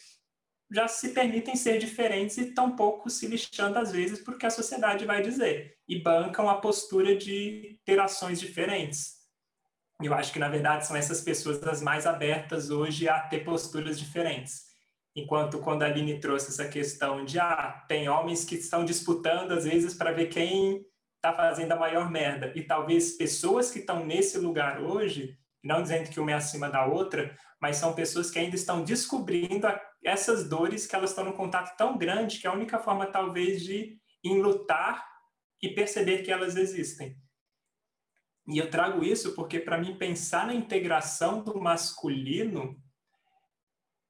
[0.71, 5.05] já se permitem ser diferentes e tão pouco se lixando às vezes porque a sociedade
[5.05, 9.16] vai dizer e bancam a postura de ter ações diferentes.
[10.03, 13.99] Eu acho que na verdade são essas pessoas as mais abertas hoje a ter posturas
[13.99, 14.67] diferentes.
[15.15, 19.65] Enquanto quando a Aline trouxe essa questão de ah, tem homens que estão disputando às
[19.65, 20.85] vezes para ver quem
[21.17, 26.11] está fazendo a maior merda e talvez pessoas que estão nesse lugar hoje, não dizendo
[26.11, 29.67] que uma é acima da outra, mas são pessoas que ainda estão descobrindo
[30.05, 33.63] essas dores que elas estão num contato tão grande que é a única forma, talvez,
[33.63, 35.05] de enlutar
[35.63, 37.17] e perceber que elas existem.
[38.49, 42.81] E eu trago isso porque, para mim, pensar na integração do masculino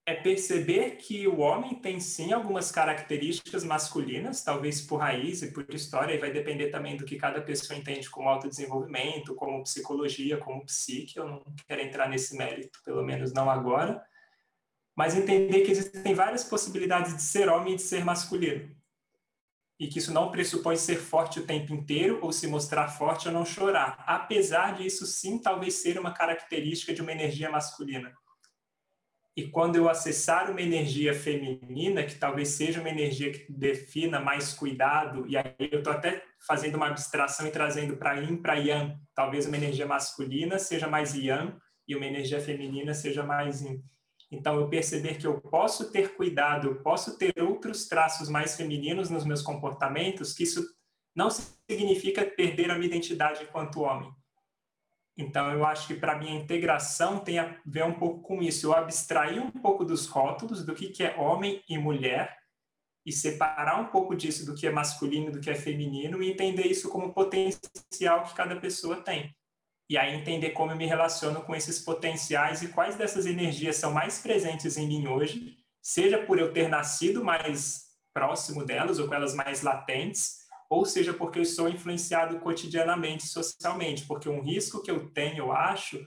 [0.04, 5.66] é perceber que o homem tem sim algumas características masculinas, talvez por raiz e por
[5.74, 10.64] história, e vai depender também do que cada pessoa entende como autodesenvolvimento, como psicologia, como
[10.64, 11.16] psique.
[11.16, 14.00] Eu não quero entrar nesse mérito, pelo menos não agora
[14.96, 18.74] mas entender que existem várias possibilidades de ser homem e de ser masculino.
[19.78, 23.34] E que isso não pressupõe ser forte o tempo inteiro ou se mostrar forte ou
[23.34, 28.12] não chorar, apesar de isso sim talvez ser uma característica de uma energia masculina.
[29.36, 34.54] E quando eu acessar uma energia feminina, que talvez seja uma energia que defina mais
[34.54, 38.98] cuidado, e aí eu estou até fazendo uma abstração e trazendo para Yin para Yang,
[39.14, 41.54] talvez uma energia masculina seja mais Yang
[41.86, 43.82] e uma energia feminina seja mais Yin
[44.36, 49.08] então, eu perceber que eu posso ter cuidado, eu posso ter outros traços mais femininos
[49.08, 50.62] nos meus comportamentos, que isso
[51.14, 54.12] não significa perder a minha identidade enquanto homem.
[55.16, 58.66] Então, eu acho que para mim a integração tem a ver um pouco com isso.
[58.66, 62.36] Eu abstrair um pouco dos rótulos do que, que é homem e mulher
[63.06, 66.66] e separar um pouco disso do que é masculino do que é feminino e entender
[66.66, 69.34] isso como potencial que cada pessoa tem
[69.88, 73.92] e aí entender como eu me relaciono com esses potenciais e quais dessas energias são
[73.92, 79.14] mais presentes em mim hoje, seja por eu ter nascido mais próximo delas ou com
[79.14, 84.90] elas mais latentes, ou seja porque eu sou influenciado cotidianamente, socialmente, porque um risco que
[84.90, 86.04] eu tenho, eu acho,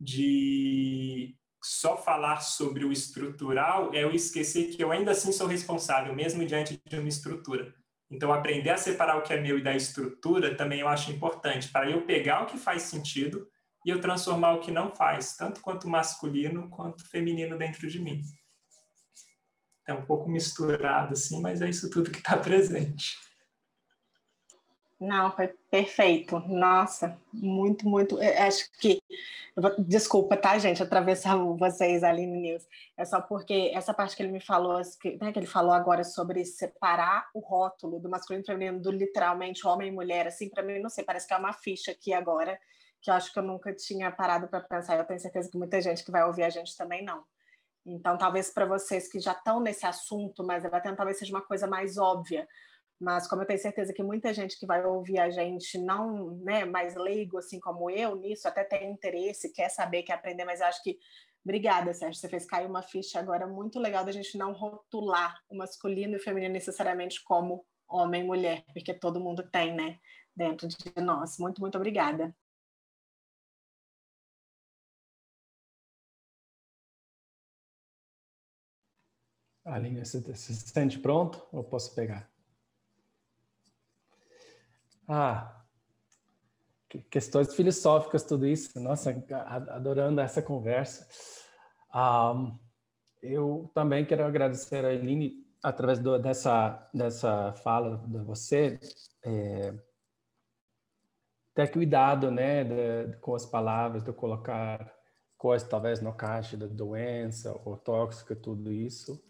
[0.00, 6.14] de só falar sobre o estrutural é eu esquecer que eu ainda assim sou responsável,
[6.14, 7.74] mesmo diante de uma estrutura.
[8.12, 11.70] Então, aprender a separar o que é meu e da estrutura também eu acho importante,
[11.72, 13.48] para eu pegar o que faz sentido
[13.86, 18.22] e eu transformar o que não faz, tanto quanto masculino quanto feminino dentro de mim.
[19.88, 23.16] É um pouco misturado, assim, mas é isso tudo que está presente.
[25.02, 26.38] Não, foi perfeito.
[26.46, 28.20] Nossa, muito, muito.
[28.20, 29.02] Acho que.
[29.80, 32.64] Desculpa, tá, gente, atravessar vocês ali no News.
[32.96, 34.80] É só porque essa parte que ele me falou,
[35.20, 39.66] né, que ele falou agora sobre separar o rótulo do masculino e feminino do literalmente
[39.66, 42.56] homem e mulher, assim, para mim, não sei, parece que é uma ficha aqui agora
[43.00, 44.96] que eu acho que eu nunca tinha parado para pensar.
[44.96, 47.24] Eu tenho certeza que muita gente que vai ouvir a gente também não.
[47.84, 50.62] Então, talvez para vocês que já estão nesse assunto, mas
[50.96, 52.46] talvez seja uma coisa mais óbvia.
[53.02, 56.64] Mas como eu tenho certeza que muita gente que vai ouvir a gente não, né,
[56.64, 60.82] mais leigo assim como eu nisso, até tem interesse, quer saber, quer aprender, mas acho
[60.82, 60.98] que
[61.44, 62.20] Obrigada, Sérgio.
[62.20, 66.16] Você fez cair uma ficha agora muito legal da gente não rotular o masculino e
[66.16, 69.98] o feminino necessariamente como homem e mulher, porque todo mundo tem, né,
[70.36, 71.38] dentro de nós.
[71.38, 72.32] Muito, muito obrigada.
[79.64, 82.31] Aline, você se sente pronto ou posso pegar?
[85.08, 85.62] Ah,
[87.10, 88.78] questões filosóficas, tudo isso.
[88.80, 89.10] Nossa,
[89.70, 91.06] adorando essa conversa.
[91.94, 92.58] Um,
[93.22, 98.80] eu também quero agradecer a Eline através do, dessa dessa fala de você.
[99.24, 99.74] É,
[101.54, 104.92] ter cuidado, né, de, com as palavras, de colocar
[105.36, 109.22] coisas talvez no caixa da doença ou tóxica, tudo isso.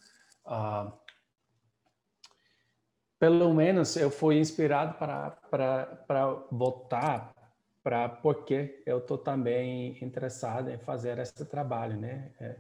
[3.22, 7.32] Pelo menos eu fui inspirado para para voltar
[7.80, 12.32] para porque eu estou também interessado em fazer esse trabalho, né?
[12.40, 12.58] É,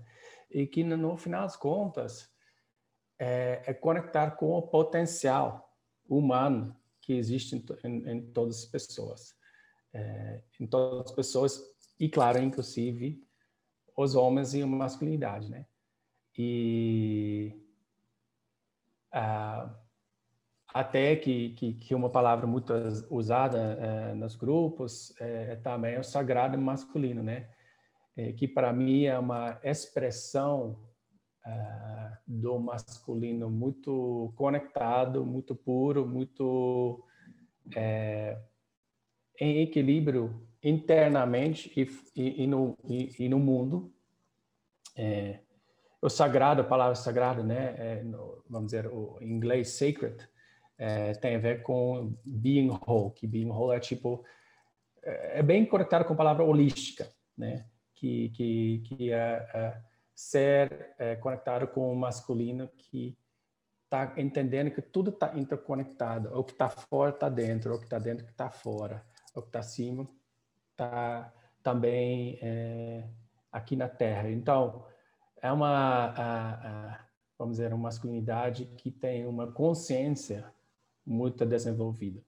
[0.52, 2.30] e que no final das contas
[3.18, 5.68] é, é, conectar com o potencial
[6.08, 9.34] humano que existe em, em, em todas as pessoas,
[9.92, 11.60] é, em todas as pessoas
[11.98, 13.20] e claro, inclusive
[13.96, 15.66] os homens e a masculinidade, né?
[16.38, 17.52] E
[19.12, 19.81] uh,
[20.72, 22.72] até que, que, que, uma palavra muito
[23.10, 27.48] usada é, nos grupos é, é também o sagrado masculino, né?
[28.16, 30.78] É, que para mim é uma expressão
[31.46, 37.04] é, do masculino muito conectado, muito puro, muito
[37.76, 38.38] é,
[39.40, 41.82] em equilíbrio internamente e,
[42.14, 43.92] e, e, no, e no, mundo.
[44.96, 45.40] É,
[46.00, 48.02] o sagrado, a palavra sagrada, né?
[48.04, 50.28] No, vamos dizer, o, em inglês, sacred,
[50.82, 54.24] é, tem a ver com being whole, que being whole é tipo,
[55.00, 57.66] é, é bem conectado com a palavra holística, né?
[57.94, 59.80] Que, que, que é, é
[60.12, 63.16] ser é, conectado com o masculino que
[63.84, 68.00] está entendendo que tudo está interconectado, o que está fora está dentro, o que está
[68.00, 69.04] dentro está fora,
[69.36, 70.08] o que está acima
[70.72, 73.04] está também é,
[73.52, 74.28] aqui na Terra.
[74.28, 74.84] Então,
[75.40, 77.00] é uma, a, a,
[77.38, 80.52] vamos dizer, uma masculinidade que tem uma consciência
[81.06, 82.22] muito desenvolvida.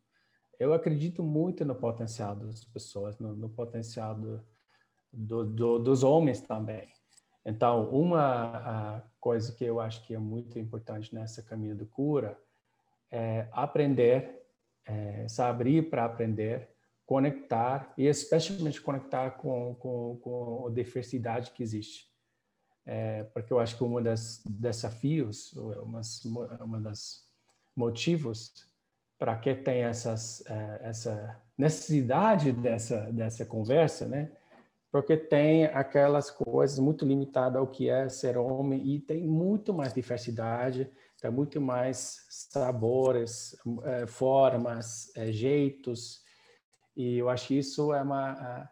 [0.59, 4.45] Eu acredito muito no potencial das pessoas, no, no potencial do,
[5.13, 6.89] do, do, dos homens também.
[7.45, 12.39] Então, uma coisa que eu acho que é muito importante nessa caminho de cura
[13.11, 14.43] é aprender,
[14.87, 16.71] é, se abrir para aprender,
[17.05, 22.09] conectar e especialmente conectar com, com, com a diversidade que existe.
[22.87, 26.01] É, porque eu acho que um dos desafios, uma,
[26.61, 27.24] uma das
[27.77, 28.53] motivos
[29.19, 34.31] para que tem essas, uh, essa necessidade dessa, dessa conversa, né?
[34.91, 39.93] Porque tem aquelas coisas muito limitadas ao que é ser homem e tem muito mais
[39.93, 46.23] diversidade, tem muito mais sabores, uh, formas, uh, jeitos,
[46.97, 48.71] e eu acho que isso é uma,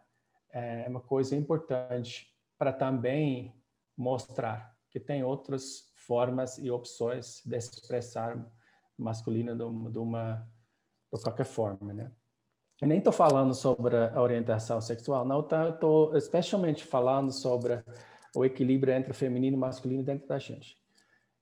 [0.53, 3.53] é uma coisa importante para também
[3.97, 8.37] mostrar que tem outras formas e opções de expressar
[8.97, 10.47] masculina de uma, de uma
[11.13, 12.11] de qualquer forma, né?
[12.81, 17.83] Eu nem estou falando sobre a orientação sexual, não, estou tá, especialmente falando sobre
[18.35, 20.77] o equilíbrio entre feminino e masculino dentro da gente.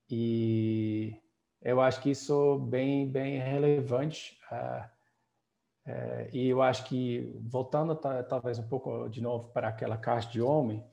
[0.09, 1.17] E
[1.61, 4.37] eu acho que isso é bem, bem relevante.
[4.51, 10.29] Uh, uh, e eu acho que, voltando talvez um pouco de novo para aquela caixa
[10.29, 10.85] de homem,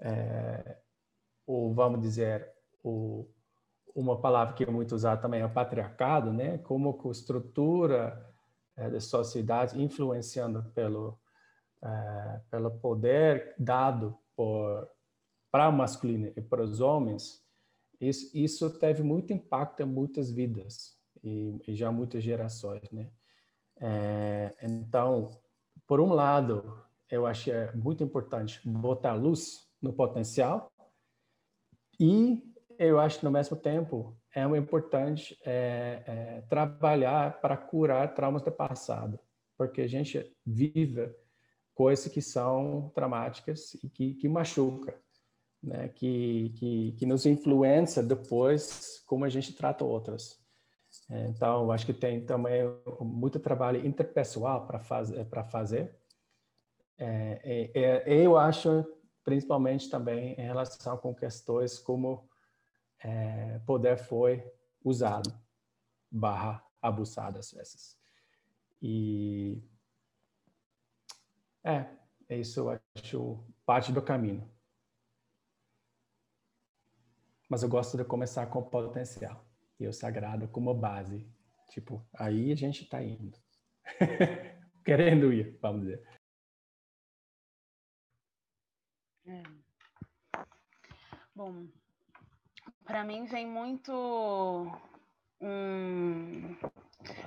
[0.00, 0.76] uh,
[1.46, 3.26] ou vamos dizer, o,
[3.94, 6.58] uma palavra que é muito usada também é o patriarcado, né?
[6.58, 8.34] Como a estrutura
[8.76, 11.18] é, da sociedade influenciando pelo
[11.82, 14.88] é, pelo poder dado por
[15.50, 17.40] para o masculino e para os homens,
[18.00, 23.08] isso, isso teve muito impacto em muitas vidas e, e já muitas gerações, né?
[23.80, 25.30] É, então,
[25.86, 30.72] por um lado, eu acho é muito importante botar luz no potencial
[32.00, 32.42] e
[32.78, 38.50] eu acho que, no mesmo tempo, é importante é, é, trabalhar para curar traumas do
[38.50, 39.18] passado,
[39.56, 41.14] porque a gente vive
[41.74, 44.98] coisas que são traumáticas e que, que machuca,
[45.62, 45.88] né?
[45.88, 50.42] que, que, que nos influencia depois como a gente trata outras.
[51.10, 52.62] Então, acho que tem também
[53.00, 55.92] muito trabalho interpessoal para fazer,
[56.98, 58.84] é, é, é, eu acho,
[59.24, 62.28] principalmente também em relação com questões como
[63.04, 64.42] é, poder foi
[64.82, 65.30] usado
[66.10, 67.98] barra abusado às vezes.
[68.80, 69.62] E
[71.62, 71.86] é,
[72.30, 74.50] isso eu acho parte do caminho.
[77.48, 79.46] Mas eu gosto de começar com o potencial
[79.78, 81.28] e o sagrado como base.
[81.68, 83.38] Tipo, aí a gente está indo.
[84.84, 86.06] Querendo ir, vamos dizer.
[89.26, 89.42] É.
[91.34, 91.66] Bom,
[92.84, 93.92] para mim vem muito
[95.40, 96.56] um,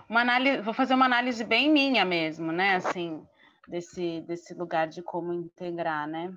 [0.10, 2.76] uma análise, vou fazer uma análise bem minha mesmo, né?
[2.76, 3.26] Assim,
[3.68, 6.34] desse, desse lugar de como integrar, né?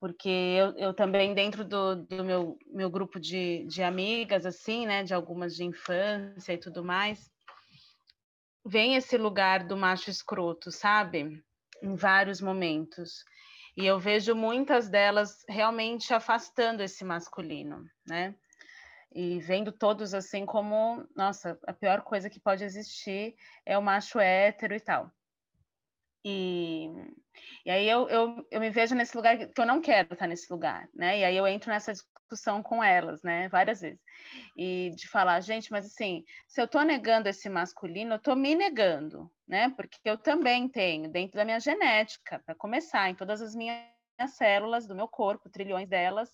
[0.00, 5.04] Porque eu, eu também, dentro do, do meu, meu grupo de, de amigas, assim, né?
[5.04, 7.30] De algumas de infância e tudo mais,
[8.64, 11.42] vem esse lugar do macho escroto, sabe?
[11.82, 13.24] Em vários momentos.
[13.76, 18.34] E eu vejo muitas delas realmente afastando esse masculino, né?
[19.14, 24.18] E vendo todos assim como, nossa, a pior coisa que pode existir é o macho
[24.18, 25.10] hétero e tal.
[26.24, 26.88] E,
[27.64, 30.50] e aí eu, eu, eu me vejo nesse lugar que eu não quero estar nesse
[30.52, 31.18] lugar, né?
[31.18, 31.92] E aí eu entro nessa
[32.32, 33.48] discussão com elas, né?
[33.48, 34.00] Várias vezes.
[34.56, 38.54] E de falar, gente, mas assim, se eu estou negando esse masculino, eu estou me
[38.54, 39.70] negando, né?
[39.76, 43.84] Porque eu também tenho, dentro da minha genética, para começar, em todas as minhas
[44.28, 46.30] células do meu corpo, trilhões delas,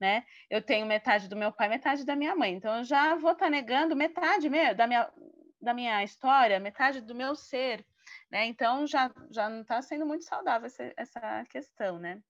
[0.00, 0.24] né?
[0.48, 2.54] Eu tenho metade do meu pai, metade da minha mãe.
[2.54, 5.12] Então eu já vou estar tá negando metade da minha,
[5.60, 7.84] da minha história, metade do meu ser,
[8.30, 8.46] né?
[8.46, 12.22] Então já, já não está sendo muito saudável essa, essa questão, né?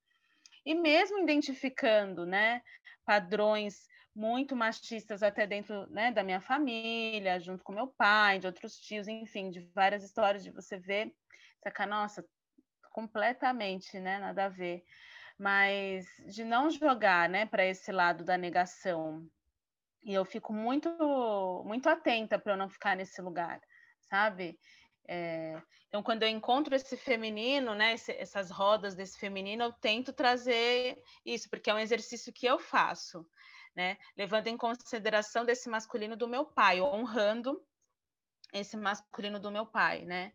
[0.67, 2.61] E mesmo identificando, né,
[3.07, 8.79] padrões muito machistas até dentro né, da minha família, junto com meu pai, de outros
[8.79, 11.15] tios, enfim, de várias histórias de você ver,
[11.63, 12.27] saca, nossa,
[12.91, 14.83] completamente, né, nada a ver,
[15.39, 19.29] mas de não jogar, né, para esse lado da negação.
[20.03, 20.89] E eu fico muito,
[21.67, 23.61] muito atenta para eu não ficar nesse lugar,
[24.01, 24.59] sabe?
[25.09, 30.13] É, então, quando eu encontro esse feminino, né, esse, essas rodas desse feminino, eu tento
[30.13, 33.27] trazer isso, porque é um exercício que eu faço
[33.77, 33.99] né?
[34.17, 37.63] Levando em consideração desse masculino do meu pai, honrando
[38.53, 40.33] esse masculino do meu pai, né?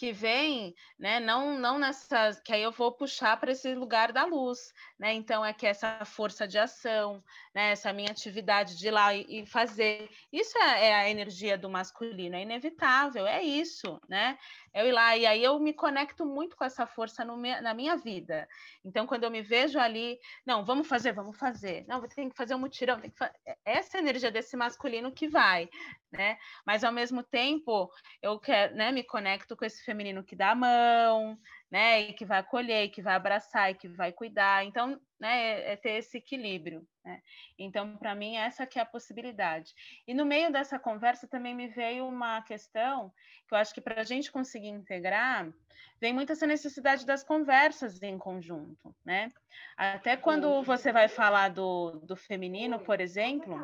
[0.00, 1.20] Que vem, né?
[1.20, 5.12] Não, não nessas, que aí eu vou puxar para esse lugar da luz, né?
[5.12, 7.22] Então é que essa força de ação,
[7.54, 7.72] né?
[7.72, 12.34] Essa minha atividade de ir lá e, fazer, isso é, é, a energia do masculino,
[12.34, 14.38] é inevitável, é isso, né?
[14.72, 18.48] Eu ir lá e aí eu me conecto muito com essa força na minha vida.
[18.82, 22.54] Então quando eu me vejo ali, não, vamos fazer, vamos fazer, não, tem que fazer
[22.54, 23.22] um mutirão, tem que.
[23.22, 25.68] É, essa energia desse masculino que vai,
[26.10, 26.38] né?
[26.64, 27.90] Mas ao mesmo tempo
[28.22, 28.90] eu quero, né?
[28.92, 31.36] Me conecto com esse feminino que dá a mão,
[31.68, 32.02] né?
[32.02, 34.64] E que vai acolher, e que vai abraçar, e que vai cuidar.
[34.64, 35.36] Então, né?
[35.36, 36.86] É, é ter esse equilíbrio.
[37.04, 37.20] Né?
[37.58, 39.74] Então, para mim, essa que é a possibilidade.
[40.06, 43.12] E no meio dessa conversa também me veio uma questão
[43.48, 45.52] que eu acho que para a gente conseguir integrar,
[46.00, 49.32] vem muito essa necessidade das conversas em conjunto, né?
[49.76, 53.56] Até quando você vai falar do, do feminino, por exemplo,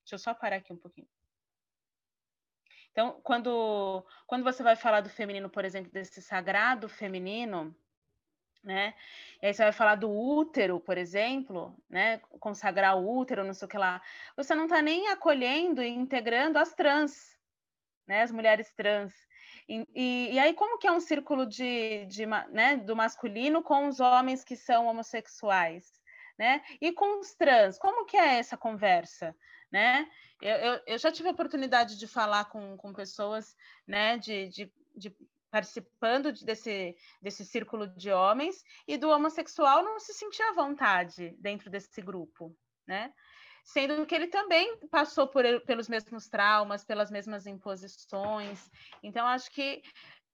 [0.00, 1.08] deixa eu só parar aqui um pouquinho.
[2.94, 7.74] Então, quando, quando você vai falar do feminino, por exemplo, desse sagrado feminino,
[8.62, 8.94] né?
[9.42, 12.18] E aí você vai falar do útero, por exemplo, né?
[12.38, 14.00] Consagrar o útero, não sei o que lá.
[14.36, 17.36] Você não está nem acolhendo e integrando as trans,
[18.06, 18.22] né?
[18.22, 19.12] As mulheres trans.
[19.68, 23.88] E, e, e, aí, como que é um círculo de, de, né, do masculino com
[23.88, 26.00] os homens que são homossexuais,
[26.38, 26.62] né?
[26.80, 29.34] E com os trans, como que é essa conversa,
[29.70, 30.08] né?
[30.40, 33.56] Eu, eu, eu já tive a oportunidade de falar com, com pessoas,
[33.86, 35.16] né, de, de, de
[35.50, 41.70] participando desse, desse círculo de homens e do homossexual não se sentia à vontade dentro
[41.70, 42.56] desse grupo,
[42.86, 43.12] né?
[43.62, 48.70] Sendo que ele também passou por, pelos mesmos traumas, pelas mesmas imposições.
[49.02, 49.80] Então, acho que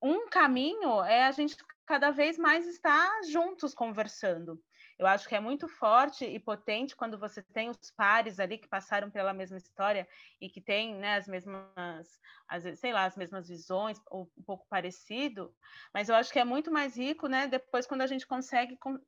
[0.02, 1.54] um caminho é a gente
[1.86, 4.60] cada vez mais estar juntos conversando.
[5.00, 8.68] Eu acho que é muito forte e potente quando você tem os pares ali que
[8.68, 10.06] passaram pela mesma história
[10.38, 14.66] e que têm né, as mesmas, as, sei lá, as mesmas visões, ou um pouco
[14.68, 15.54] parecido,
[15.94, 17.46] mas eu acho que é muito mais rico, né?
[17.46, 19.00] Depois quando a gente consegue com...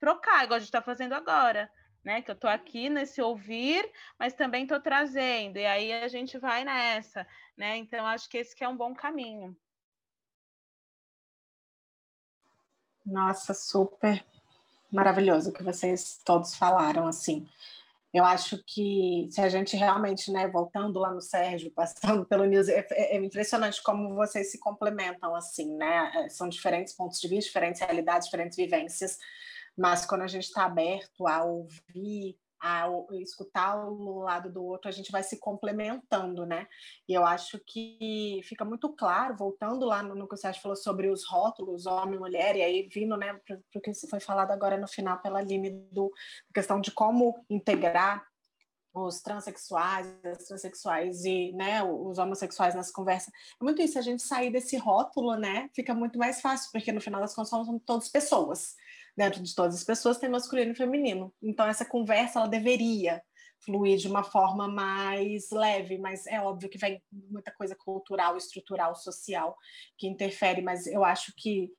[0.00, 1.70] trocar, igual a gente está fazendo agora.
[2.02, 3.86] Né, que eu estou aqui nesse ouvir,
[4.18, 7.76] mas também estou trazendo, e aí a gente vai nessa, né?
[7.76, 9.54] Então acho que esse que é um bom caminho.
[13.04, 14.24] Nossa, super
[14.92, 17.46] maravilhoso que vocês todos falaram assim.
[18.12, 22.68] Eu acho que se a gente realmente, né, voltando lá no Sérgio, passando pelo News,
[22.68, 26.10] é, é, é, impressionante como vocês se complementam assim, né?
[26.16, 29.16] É, são diferentes pontos de vista, diferentes realidades, diferentes vivências,
[29.76, 34.92] mas quando a gente está aberto a ouvir a escutar um lado do outro, a
[34.92, 36.66] gente vai se complementando, né?
[37.08, 40.76] E eu acho que fica muito claro, voltando lá no, no que o Sérgio falou
[40.76, 44.50] sobre os rótulos, homem e mulher, e aí vindo, né, para o que foi falado
[44.50, 46.12] agora no final pela Aline, do,
[46.54, 48.28] questão de como integrar
[48.92, 53.30] os transexuais, as transexuais e né, os homossexuais nessa conversa.
[53.60, 55.70] É muito isso, a gente sair desse rótulo, né?
[55.74, 58.74] Fica muito mais fácil, porque no final das contas somos todas pessoas
[59.20, 61.30] dentro de todas as pessoas tem masculino e feminino.
[61.42, 63.22] Então essa conversa ela deveria
[63.62, 68.94] fluir de uma forma mais leve, mas é óbvio que vem muita coisa cultural, estrutural,
[68.94, 69.54] social
[69.98, 71.70] que interfere, mas eu acho que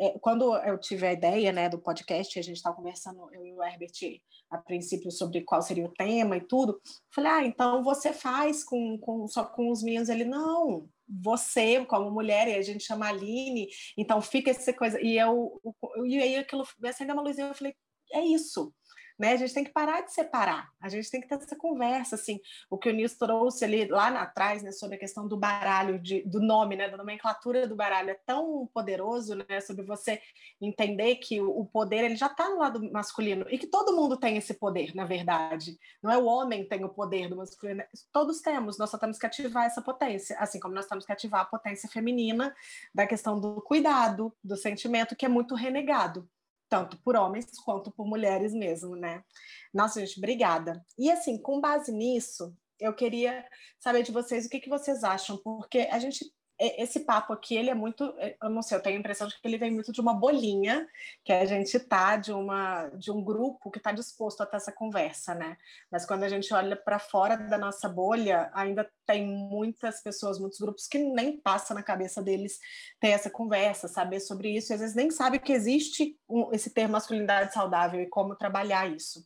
[0.00, 3.52] é, quando eu tive a ideia né, do podcast, a gente estava conversando, eu e
[3.52, 6.80] o Herbert, a princípio, sobre qual seria o tema e tudo,
[7.12, 10.08] falei, ah, então você faz com, com, só com os meninos?
[10.08, 15.00] Ele, não, você como mulher, e a gente chama Aline, então fica essa coisa.
[15.00, 15.60] E eu,
[16.06, 17.74] e aí aquilo acendeu uma luzinha, eu falei,
[18.12, 18.72] é isso
[19.18, 19.32] né?
[19.32, 22.40] A gente tem que parar de separar, a gente tem que ter essa conversa, assim,
[22.70, 26.22] o que o Nils trouxe ali lá atrás, né, sobre a questão do baralho, de,
[26.22, 30.20] do nome, né, da nomenclatura do baralho, é tão poderoso, né, sobre você
[30.60, 34.36] entender que o, poder, ele já está no lado masculino, e que todo mundo tem
[34.36, 38.40] esse poder, na verdade, não é o homem que tem o poder do masculino, todos
[38.40, 41.46] temos, nós só temos que ativar essa potência, assim como nós temos que ativar a
[41.46, 42.54] potência feminina
[42.94, 46.28] da questão do cuidado, do sentimento, que é muito renegado,
[46.68, 49.22] tanto por homens quanto por mulheres mesmo, né?
[49.72, 50.84] Nossa, gente, obrigada.
[50.98, 53.44] E assim, com base nisso, eu queria
[53.78, 56.24] saber de vocês o que, que vocês acham, porque a gente
[56.58, 58.02] esse papo aqui, ele é muito,
[58.42, 60.88] eu não sei, eu tenho a impressão de que ele vem muito de uma bolinha,
[61.24, 64.72] que a gente tá de uma de um grupo que está disposto a ter essa
[64.72, 65.56] conversa, né?
[65.90, 70.58] Mas quando a gente olha para fora da nossa bolha, ainda tem muitas pessoas, muitos
[70.58, 72.58] grupos que nem passa na cabeça deles
[73.00, 76.70] ter essa conversa, saber sobre isso, e às vezes nem sabe que existe um, esse
[76.70, 79.24] termo masculinidade saudável e como trabalhar isso.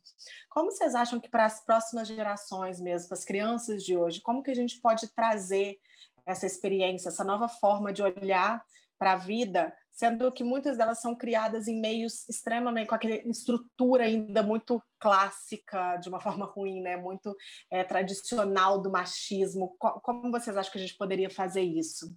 [0.50, 4.42] Como vocês acham que para as próximas gerações mesmo, para as crianças de hoje, como
[4.42, 5.78] que a gente pode trazer
[6.26, 8.62] essa experiência, essa nova forma de olhar
[8.98, 14.04] para a vida, sendo que muitas delas são criadas em meios extremamente com aquela estrutura
[14.04, 16.96] ainda muito clássica, de uma forma ruim, né?
[16.96, 17.36] Muito
[17.70, 19.76] é, tradicional do machismo.
[19.78, 22.14] Como vocês acham que a gente poderia fazer isso?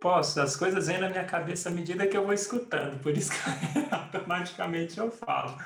[0.00, 3.32] Posso, as coisas vêm na minha cabeça à medida que eu vou escutando, por isso
[3.32, 3.38] que
[3.92, 5.56] automaticamente eu falo.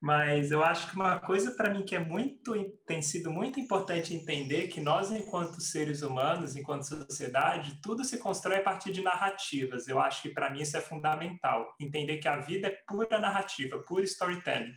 [0.00, 2.54] Mas eu acho que uma coisa para mim que é muito
[2.86, 8.58] tem sido muito importante entender que nós enquanto seres humanos, enquanto sociedade, tudo se constrói
[8.58, 9.88] a partir de narrativas.
[9.88, 13.82] Eu acho que para mim isso é fundamental, entender que a vida é pura narrativa,
[13.86, 14.74] pura storytelling.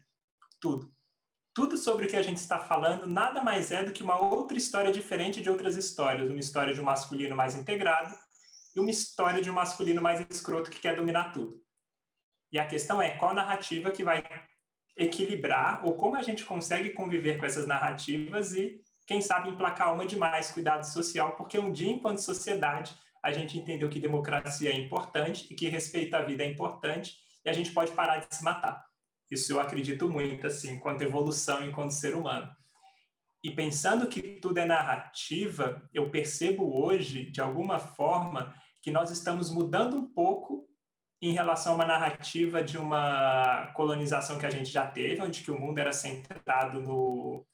[0.59, 0.91] Tudo.
[1.53, 4.57] Tudo sobre o que a gente está falando nada mais é do que uma outra
[4.57, 8.15] história diferente de outras histórias, uma história de um masculino mais integrado
[8.75, 11.61] e uma história de um masculino mais escroto que quer dominar tudo.
[12.51, 14.23] E a questão é qual narrativa que vai
[14.99, 20.05] equilibrar ou como a gente consegue conviver com essas narrativas e, quem sabe, emplacar uma
[20.05, 22.93] de mais cuidado social, porque um dia, enquanto sociedade,
[23.23, 27.49] a gente entendeu que democracia é importante e que respeito à vida é importante e
[27.49, 28.85] a gente pode parar de se matar.
[29.31, 32.49] Isso eu acredito muito, assim, enquanto evolução, enquanto ser humano.
[33.43, 39.49] E pensando que tudo é narrativa, eu percebo hoje, de alguma forma, que nós estamos
[39.49, 40.68] mudando um pouco
[41.21, 45.51] em relação a uma narrativa de uma colonização que a gente já teve, onde que
[45.51, 47.45] o mundo era centrado no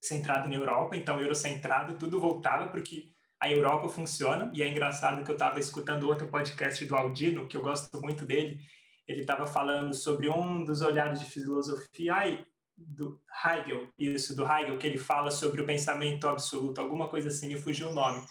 [0.00, 3.10] centrado na Europa, então eurocentrado, tudo voltava porque
[3.40, 7.56] a Europa funciona, e é engraçado que eu estava escutando outro podcast do Aldino, que
[7.56, 8.58] eu gosto muito dele,
[9.06, 14.78] ele estava falando sobre um dos olhares de filosofia, ai, do Hegel, isso, do Hegel,
[14.78, 18.26] que ele fala sobre o pensamento absoluto, alguma coisa assim, me fugiu o nome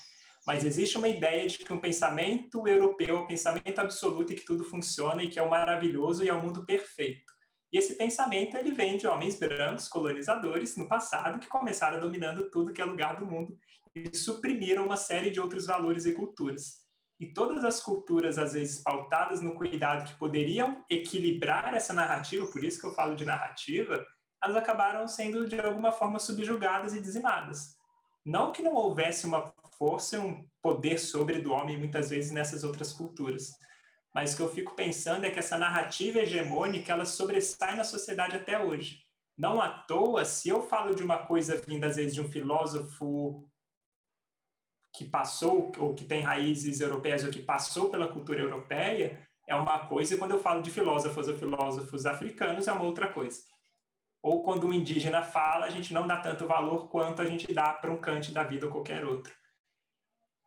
[0.45, 4.63] mas existe uma ideia de que um pensamento europeu um pensamento absoluto e que tudo
[4.63, 7.31] funciona e que é o maravilhoso e é o mundo perfeito.
[7.71, 12.73] E esse pensamento ele vem de homens brancos colonizadores no passado que começaram dominando tudo
[12.73, 13.57] que é lugar do mundo
[13.95, 16.83] e suprimiram uma série de outros valores e culturas.
[17.19, 22.63] E todas as culturas, às vezes pautadas no cuidado que poderiam equilibrar essa narrativa, por
[22.63, 24.05] isso que eu falo de narrativa,
[24.43, 27.77] elas acabaram sendo de alguma forma subjugadas e dizimadas.
[28.25, 29.53] Não que não houvesse uma
[29.84, 33.51] força e um poder sobre do homem muitas vezes nessas outras culturas.
[34.15, 38.38] Mas o que eu fico pensando é que essa narrativa hegemônica ela sobressai na sociedade
[38.38, 38.99] até hoje.
[39.38, 43.45] Não à toa, se eu falo de uma coisa vinda às vezes de um filósofo
[44.95, 49.88] que passou ou que tem raízes europeias ou que passou pela cultura europeia, é uma
[49.88, 53.41] coisa, e quando eu falo de filósofos ou filósofos africanos, é uma outra coisa.
[54.21, 57.73] Ou quando um indígena fala, a gente não dá tanto valor quanto a gente dá
[57.73, 59.42] para um Kant da vida ou qualquer outro.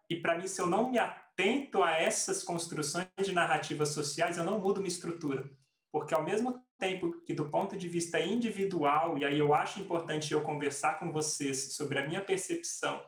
[0.08, 4.44] E para mim, se eu não me atento a essas construções de narrativas sociais, eu
[4.44, 5.50] não mudo minha estrutura.
[5.90, 10.32] Porque ao mesmo tempo que do ponto de vista individual, e aí eu acho importante
[10.32, 13.02] eu conversar com vocês sobre a minha percepção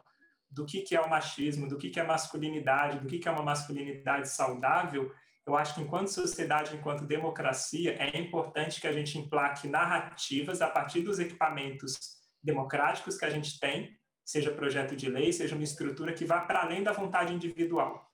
[0.50, 3.30] do que, que é o machismo, do que, que é masculinidade, do que, que é
[3.30, 5.12] uma masculinidade saudável,
[5.48, 10.68] eu acho que enquanto sociedade, enquanto democracia, é importante que a gente emplaque narrativas a
[10.68, 11.96] partir dos equipamentos
[12.42, 13.96] democráticos que a gente tem,
[14.28, 18.06] seja projeto de lei, seja uma estrutura que vá para além da vontade individual.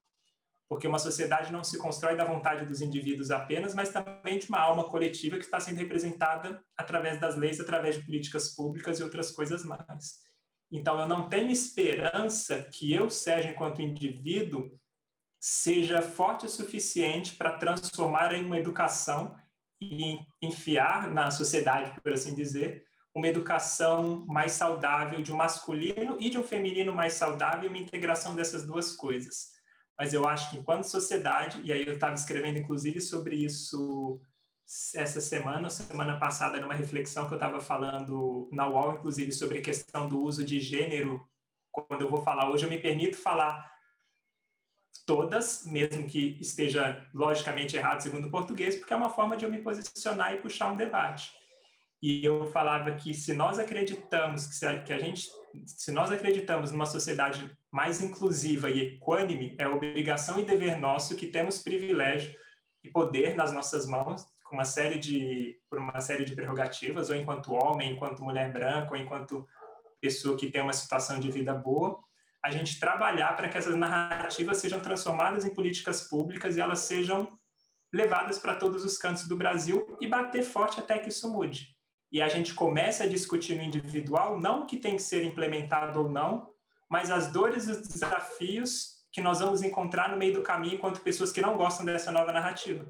[0.68, 4.60] Porque uma sociedade não se constrói da vontade dos indivíduos apenas, mas também de uma
[4.60, 9.32] alma coletiva que está sendo representada através das leis, através de políticas públicas e outras
[9.32, 10.20] coisas mais.
[10.70, 14.70] Então, eu não tenho esperança que eu, Sérgio, enquanto indivíduo,
[15.40, 19.34] seja forte o suficiente para transformar em uma educação
[19.82, 22.84] e enfiar na sociedade, por assim dizer,
[23.14, 28.34] uma educação mais saudável de um masculino e de um feminino mais saudável, uma integração
[28.34, 29.52] dessas duas coisas.
[29.96, 34.20] Mas eu acho que enquanto sociedade, e aí eu estava escrevendo inclusive sobre isso
[34.94, 39.62] essa semana, semana passada, numa reflexão que eu estava falando na UOL, inclusive, sobre a
[39.62, 41.24] questão do uso de gênero,
[41.70, 43.72] quando eu vou falar hoje, eu me permito falar
[45.06, 49.50] todas, mesmo que esteja logicamente errado segundo o português, porque é uma forma de eu
[49.50, 51.32] me posicionar e puxar um debate.
[52.02, 55.26] E eu falava que se nós acreditamos que, se, que a gente,
[55.66, 61.28] se nós acreditamos numa sociedade mais inclusiva e equânime, é obrigação e dever nosso que
[61.28, 62.34] temos privilégio
[62.82, 67.16] e poder nas nossas mãos, com uma série de por uma série de prerrogativas, ou
[67.16, 69.46] enquanto homem, enquanto mulher branca, ou enquanto
[70.00, 71.98] pessoa que tem uma situação de vida boa,
[72.44, 77.38] a gente trabalhar para que essas narrativas sejam transformadas em políticas públicas e elas sejam
[77.90, 81.73] levadas para todos os cantos do Brasil e bater forte até que isso mude
[82.14, 86.00] e a gente começa a discutir no individual, não o que tem que ser implementado
[86.00, 86.48] ou não,
[86.88, 91.00] mas as dores e os desafios que nós vamos encontrar no meio do caminho enquanto
[91.00, 92.86] pessoas que não gostam dessa nova narrativa.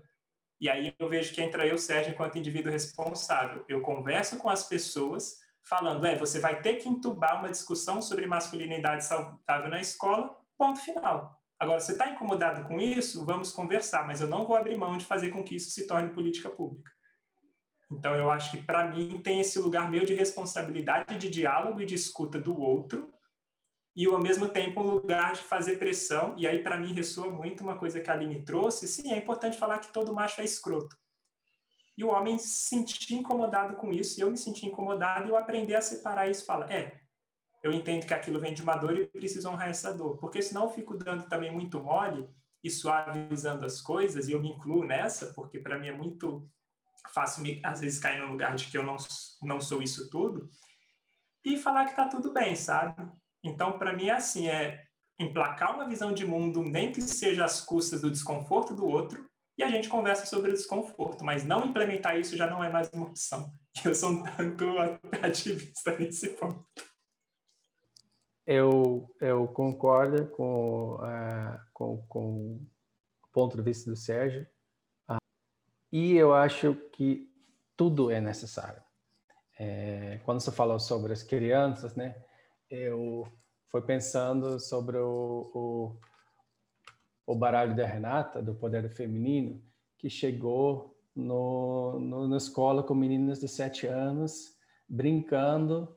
[0.60, 3.64] E aí eu vejo que entra eu, Sérgio, enquanto indivíduo responsável.
[3.66, 8.26] Eu converso com as pessoas falando, é, você vai ter que entubar uma discussão sobre
[8.26, 11.40] masculinidade saudável na escola, ponto final.
[11.58, 13.24] Agora, você está incomodado com isso?
[13.24, 16.12] Vamos conversar, mas eu não vou abrir mão de fazer com que isso se torne
[16.12, 16.93] política pública.
[17.90, 21.86] Então, eu acho que, para mim, tem esse lugar meio de responsabilidade de diálogo e
[21.86, 23.12] de escuta do outro,
[23.96, 26.34] e, ao mesmo tempo, um lugar de fazer pressão.
[26.36, 28.88] E aí, para mim, ressoa muito uma coisa que a Aline trouxe.
[28.88, 30.96] Sim, é importante falar que todo macho é escroto.
[31.96, 35.36] E o homem se sentir incomodado com isso, e eu me senti incomodado, e eu
[35.36, 37.00] aprender a separar isso e falar, é,
[37.62, 40.18] eu entendo que aquilo vem de uma dor e preciso honrar essa dor.
[40.18, 42.28] Porque senão eu fico dando também muito mole
[42.64, 46.48] e suavizando as coisas, e eu me incluo nessa, porque para mim é muito
[47.12, 48.96] faço me, às vezes cair no lugar de que eu não,
[49.42, 50.50] não sou isso tudo,
[51.44, 52.94] e falar que está tudo bem, sabe?
[53.42, 54.84] Então, para mim, é assim, é
[55.18, 59.62] emplacar uma visão de mundo, nem que seja às custas do desconforto do outro, e
[59.62, 63.06] a gente conversa sobre o desconforto, mas não implementar isso já não é mais uma
[63.06, 63.52] opção.
[63.84, 64.66] Eu sou um tanto
[65.22, 66.64] ativista nesse ponto.
[68.46, 72.56] Eu, eu concordo com, uh, com, com
[73.22, 74.46] o ponto de vista do Sérgio.
[75.94, 77.30] E eu acho que
[77.76, 78.82] tudo é necessário.
[79.56, 82.16] É, quando você falou sobre as crianças, né?
[82.68, 83.28] Eu
[83.68, 85.96] fui pensando sobre o, o,
[87.24, 89.62] o baralho da Renata, do Poder Feminino,
[89.96, 94.56] que chegou no, no, na escola com meninas de sete anos,
[94.88, 95.96] brincando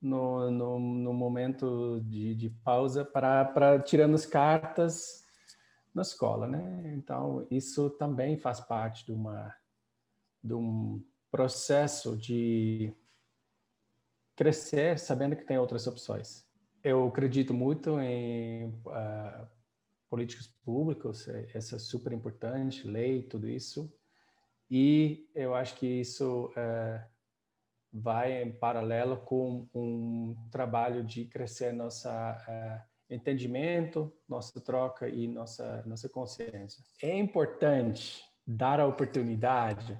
[0.00, 5.21] no, no, no momento de, de pausa, para tirando as cartas
[5.94, 6.94] na escola, né?
[6.96, 9.54] Então, isso também faz parte de, uma,
[10.42, 12.94] de um processo de
[14.34, 16.46] crescer sabendo que tem outras opções.
[16.82, 19.46] Eu acredito muito em uh,
[20.08, 23.92] políticos públicos, isso é super importante, lei, tudo isso.
[24.70, 27.12] E eu acho que isso uh,
[27.92, 32.10] vai em paralelo com um trabalho de crescer nossa
[32.48, 36.82] uh, entendimento, nossa troca e nossa, nossa consciência.
[37.02, 39.98] É importante dar a oportunidade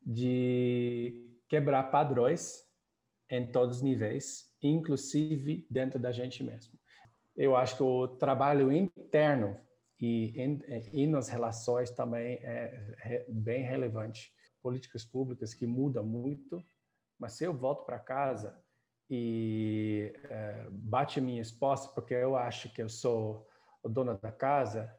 [0.00, 2.64] de quebrar padrões
[3.30, 6.78] em todos os níveis, inclusive dentro da gente mesmo.
[7.36, 9.58] Eu acho que o trabalho interno
[10.00, 10.34] e,
[10.92, 14.32] e nas relações também é, é bem relevante.
[14.62, 16.62] Políticas públicas que mudam muito,
[17.18, 18.58] mas se eu volto para casa
[19.08, 23.46] e é, bate minha esposa porque eu acho que eu sou
[23.82, 24.92] o dono da casa,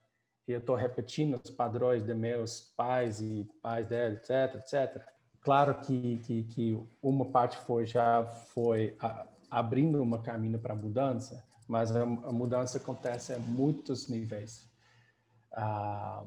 [0.47, 5.05] e eu estou repetindo os padrões de meus pais e pais dela, etc, etc.
[5.41, 11.43] Claro que, que, que uma parte foi já foi a, abrindo um caminho para mudança,
[11.67, 14.69] mas a, a, mudança acontece a muitos níveis.
[15.51, 16.23] Ah,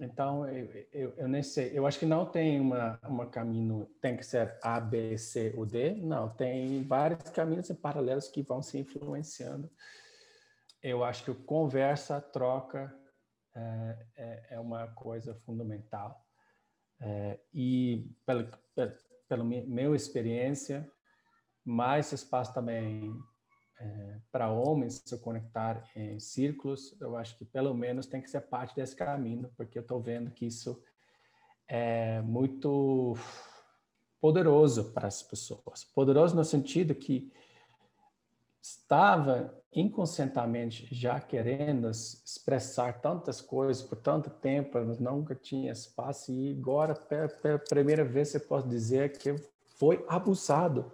[0.00, 1.70] então, eu, eu, eu, nem sei.
[1.72, 5.66] Eu acho que não tem uma, uma caminho, tem que ser A, B, C ou
[5.66, 5.92] D.
[5.94, 9.70] Não, tem vários caminhos paralelos que vão se influenciando.
[10.82, 12.92] Eu acho que conversa, troca,
[13.54, 16.24] é, é, é uma coisa fundamental.
[16.98, 18.96] É, e pela, pela,
[19.28, 20.90] pela minha experiência,
[21.62, 23.14] mais espaço também
[23.80, 28.42] é, para homens se conectar em círculos, eu acho que pelo menos tem que ser
[28.42, 30.82] parte desse caminho, porque eu estou vendo que isso
[31.66, 33.16] é muito
[34.20, 35.82] poderoso para as pessoas.
[35.82, 37.32] Poderoso no sentido que
[38.60, 46.50] estava inconscientemente já querendo expressar tantas coisas por tanto tempo, mas nunca tinha espaço e
[46.50, 49.34] agora pela primeira vez eu posso dizer que
[49.78, 50.92] foi abusado.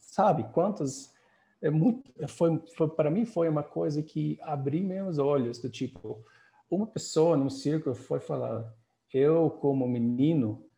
[0.00, 1.16] Sabe quantos
[1.60, 6.24] é muito foi, foi para mim foi uma coisa que abriu meus olhos do tipo
[6.70, 8.72] uma pessoa num círculo foi falar
[9.12, 10.68] eu como menino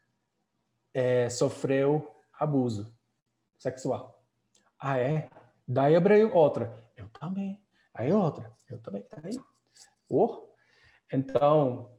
[0.95, 2.93] é, sofreu abuso
[3.59, 4.25] sexual.
[4.79, 5.29] Ah é?
[5.67, 6.75] Daí abriu outra.
[6.97, 7.61] Eu também.
[7.95, 8.51] Aí outra.
[8.69, 9.05] Eu também.
[9.23, 9.39] Aí.
[10.09, 10.49] Oh.
[11.13, 11.91] Então,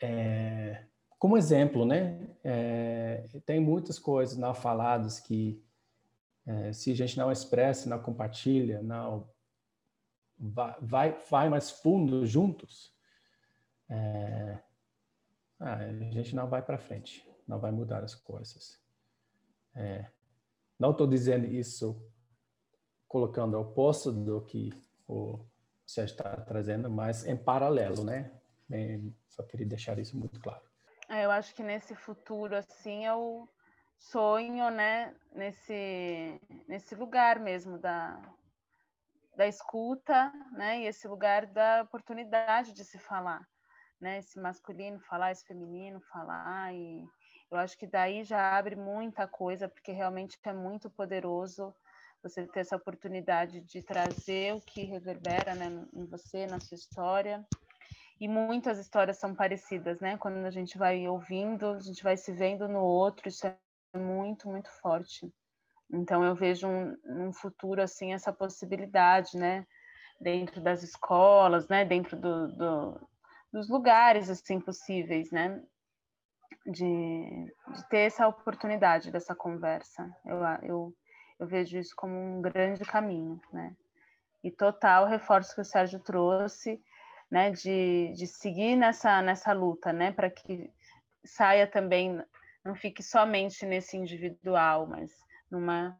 [0.00, 0.84] é,
[1.18, 2.28] como exemplo, né?
[2.42, 5.62] É, tem muitas coisas não faladas que
[6.46, 9.28] é, se a gente não expressa, não compartilha, não
[10.38, 12.94] vai, vai mais fundo juntos,
[13.88, 14.58] é,
[15.58, 18.80] ah, a gente não vai para frente, não vai mudar as coisas.
[19.74, 20.06] É,
[20.78, 22.00] não estou dizendo isso
[23.08, 24.70] colocando oposto do que
[25.08, 25.44] o
[25.86, 28.32] Sérgio está trazendo, mas em paralelo, né?
[28.68, 30.62] Bem, só queria deixar isso muito claro.
[31.08, 33.48] É, eu acho que nesse futuro, assim, eu
[33.98, 38.20] sonho, né, nesse, nesse lugar mesmo da,
[39.36, 43.46] da escuta, né, e esse lugar da oportunidade de se falar,
[44.00, 47.04] né, esse masculino falar, esse feminino falar, e
[47.50, 51.74] eu acho que daí já abre muita coisa, porque realmente é muito poderoso
[52.22, 57.46] você ter essa oportunidade de trazer o que reverbera né, em você, na sua história.
[58.18, 60.16] E muitas histórias são parecidas, né?
[60.16, 63.54] Quando a gente vai ouvindo, a gente vai se vendo no outro, isso é
[63.94, 65.32] muito, muito forte.
[65.92, 69.66] Então eu vejo um, um futuro assim essa possibilidade, né?
[70.20, 71.84] Dentro das escolas, né?
[71.84, 73.08] Dentro do, do,
[73.52, 75.62] dos lugares assim possíveis, né?
[76.66, 80.10] De, de ter essa oportunidade dessa conversa.
[80.24, 80.96] Eu, eu
[81.38, 83.74] eu vejo isso como um grande caminho, né?
[84.42, 86.82] E total reforço que o Sérgio trouxe,
[87.30, 90.72] né, de, de seguir nessa, nessa luta, né, para que
[91.24, 92.22] saia também,
[92.66, 95.10] não fique somente nesse individual, mas
[95.50, 95.98] numa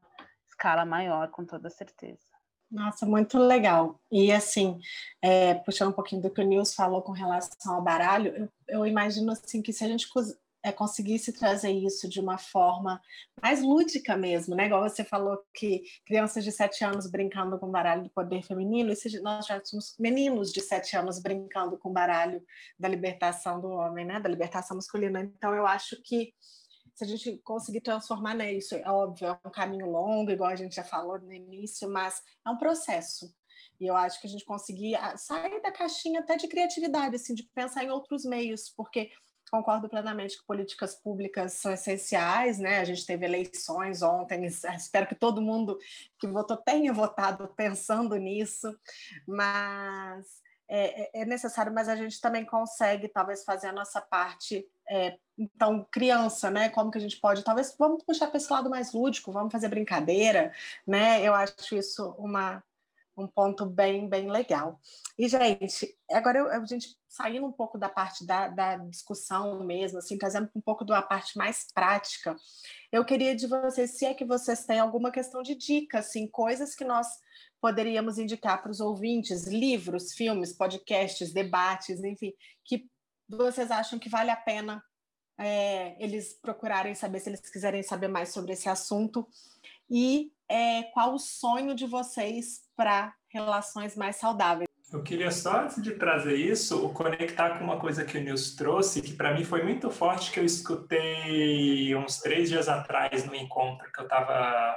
[0.49, 2.27] escala maior, com toda certeza.
[2.71, 4.01] Nossa, muito legal.
[4.11, 4.81] E assim,
[5.23, 8.87] é, puxando um pouquinho do que o Nils falou com relação ao baralho, eu, eu
[8.87, 10.09] imagino assim que se a gente
[10.67, 13.01] é, conseguisse trazer isso de uma forma
[13.41, 14.67] mais lúdica mesmo, né?
[14.67, 19.21] Igual você falou que crianças de sete anos brincando com baralho do poder feminino, e
[19.21, 22.43] nós já tínhamos meninos de sete anos brincando com baralho
[22.77, 24.19] da libertação do homem, né?
[24.19, 25.23] Da libertação masculina.
[25.23, 26.35] Então, eu acho que
[26.97, 30.57] se a gente conseguir transformar né, isso, é óbvio, é um caminho longo, igual a
[30.57, 33.33] gente já falou no início, mas é um processo.
[33.79, 37.35] E eu acho que a gente conseguir ah, sair da caixinha até de criatividade, assim,
[37.35, 39.11] de pensar em outros meios, porque
[39.51, 42.81] concordo plenamente que políticas públicas são essenciais, né?
[42.81, 45.79] A gente teve eleições ontem, espero que todo mundo
[46.19, 48.77] que votou tenha votado pensando nisso,
[49.27, 54.67] mas é, é, é necessário, mas a gente também consegue talvez fazer a nossa parte.
[54.89, 56.69] É, então, criança, né?
[56.69, 59.69] Como que a gente pode, talvez, vamos puxar para esse lado mais lúdico, vamos fazer
[59.69, 60.53] brincadeira,
[60.87, 61.23] né?
[61.23, 62.63] Eu acho isso uma
[63.17, 64.81] um ponto bem, bem legal.
[65.19, 69.99] E, gente, agora eu, a gente saindo um pouco da parte da, da discussão mesmo,
[69.99, 72.37] assim, trazendo um pouco da parte mais prática,
[72.93, 76.75] eu queria de vocês, se é que vocês têm alguma questão de dica, assim, coisas
[76.75, 77.07] que nós
[77.61, 82.33] poderíamos indicar para os ouvintes, livros, filmes, podcasts, debates, enfim,
[82.65, 82.87] que
[83.29, 84.83] vocês acham que vale a pena
[85.39, 89.27] é, eles procurarem saber, se eles quiserem saber mais sobre esse assunto,
[89.91, 94.69] e é, qual o sonho de vocês para relações mais saudáveis.
[94.93, 99.03] Eu queria só, antes de trazer isso, conectar com uma coisa que o Nils trouxe,
[99.03, 103.91] que para mim foi muito forte, que eu escutei uns três dias atrás no encontro
[103.93, 104.77] que eu estava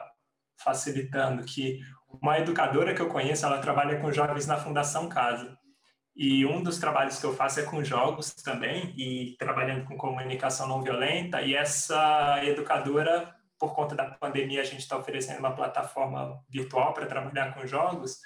[0.57, 1.79] facilitando, que
[2.21, 5.55] uma educadora que eu conheço, ela trabalha com jovens na Fundação Casa.
[6.15, 10.67] E um dos trabalhos que eu faço é com jogos também, e trabalhando com comunicação
[10.67, 11.41] não violenta.
[11.41, 17.05] E essa educadora, por conta da pandemia, a gente está oferecendo uma plataforma virtual para
[17.05, 18.19] trabalhar com jogos.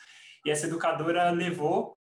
[0.45, 1.97] E essa educadora levou,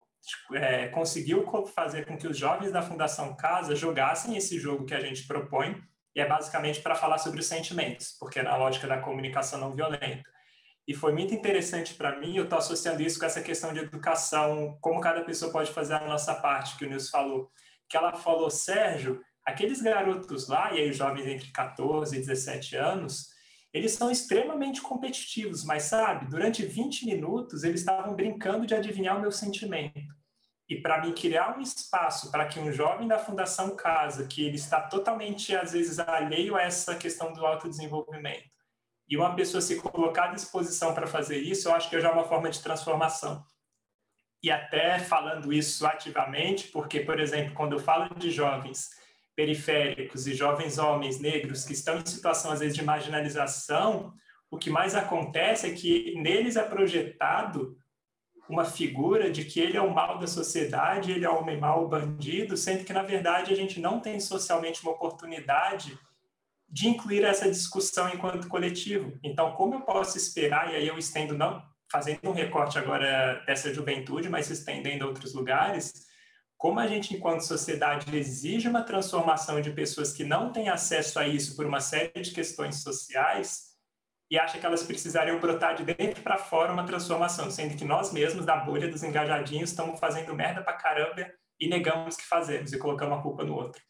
[0.53, 4.99] é, conseguiu fazer com que os jovens da Fundação Casa jogassem esse jogo que a
[4.99, 5.81] gente propõe,
[6.13, 9.73] e é basicamente para falar sobre os sentimentos, porque é na lógica da comunicação não
[9.73, 10.29] violenta.
[10.85, 14.77] E foi muito interessante para mim, eu estou associando isso com essa questão de educação,
[14.81, 17.51] como cada pessoa pode fazer a nossa parte, que o Nilson falou.
[17.87, 19.21] Que ela falou, Sérgio,
[19.51, 23.29] aqueles garotos lá, e aí os jovens entre 14 e 17 anos,
[23.73, 29.21] eles são extremamente competitivos, mas sabe, durante 20 minutos eles estavam brincando de adivinhar o
[29.21, 30.13] meu sentimento.
[30.67, 34.55] E para mim criar um espaço para que um jovem da Fundação Casa, que ele
[34.55, 38.49] está totalmente às vezes alheio a essa questão do autodesenvolvimento,
[39.07, 42.11] e uma pessoa se colocar à disposição para fazer isso, eu acho que já é
[42.13, 43.43] uma forma de transformação.
[44.41, 48.89] E até falando isso ativamente, porque, por exemplo, quando eu falo de jovens
[49.35, 54.13] periféricos e jovens homens negros que estão em situação, às vezes, de marginalização,
[54.49, 57.77] o que mais acontece é que neles é projetado
[58.49, 61.85] uma figura de que ele é o mal da sociedade, ele é o homem mau,
[61.85, 65.97] o bandido, sendo que, na verdade, a gente não tem socialmente uma oportunidade
[66.67, 69.17] de incluir essa discussão enquanto coletivo.
[69.23, 73.73] Então, como eu posso esperar, e aí eu estendo, não fazendo um recorte agora dessa
[73.73, 76.07] juventude, mas estendendo a outros lugares,
[76.61, 81.27] como a gente, enquanto sociedade, exige uma transformação de pessoas que não têm acesso a
[81.27, 83.71] isso por uma série de questões sociais
[84.29, 88.13] e acha que elas precisariam brotar de dentro para fora uma transformação, sendo que nós
[88.13, 92.77] mesmos, da bolha dos engajadinhos, estamos fazendo merda para caramba e negamos que fazemos e
[92.77, 93.81] colocamos a culpa no outro.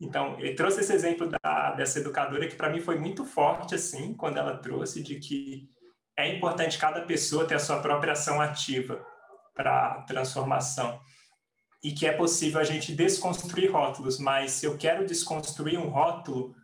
[0.00, 4.14] Então, eu trouxe esse exemplo da, dessa educadora que para mim foi muito forte, assim,
[4.14, 5.68] quando ela trouxe de que
[6.16, 8.98] é importante cada pessoa ter a sua própria ação ativa
[9.54, 10.98] para transformação
[11.82, 16.54] e que é possível a gente desconstruir rótulos, mas se eu quero desconstruir um rótulo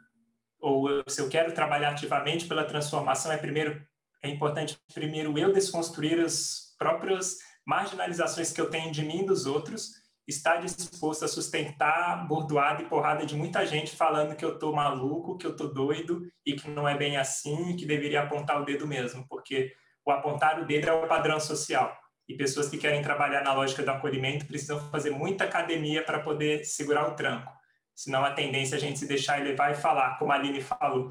[0.61, 3.81] ou se eu quero trabalhar ativamente pela transformação, é primeiro
[4.23, 7.37] é importante primeiro eu desconstruir as próprias
[7.67, 9.91] marginalizações que eu tenho de mim e dos outros
[10.27, 15.37] está disposto a sustentar bordoada e porrada de muita gente falando que eu tô maluco,
[15.37, 18.87] que eu tô doido e que não é bem assim, que deveria apontar o dedo
[18.87, 21.95] mesmo, porque o apontar o dedo é o padrão social.
[22.29, 26.65] E pessoas que querem trabalhar na lógica do acolhimento precisam fazer muita academia para poder
[26.65, 27.53] segurar o tranco.
[27.95, 31.11] Senão a tendência é a gente se deixar levar e falar, como a Aline falou.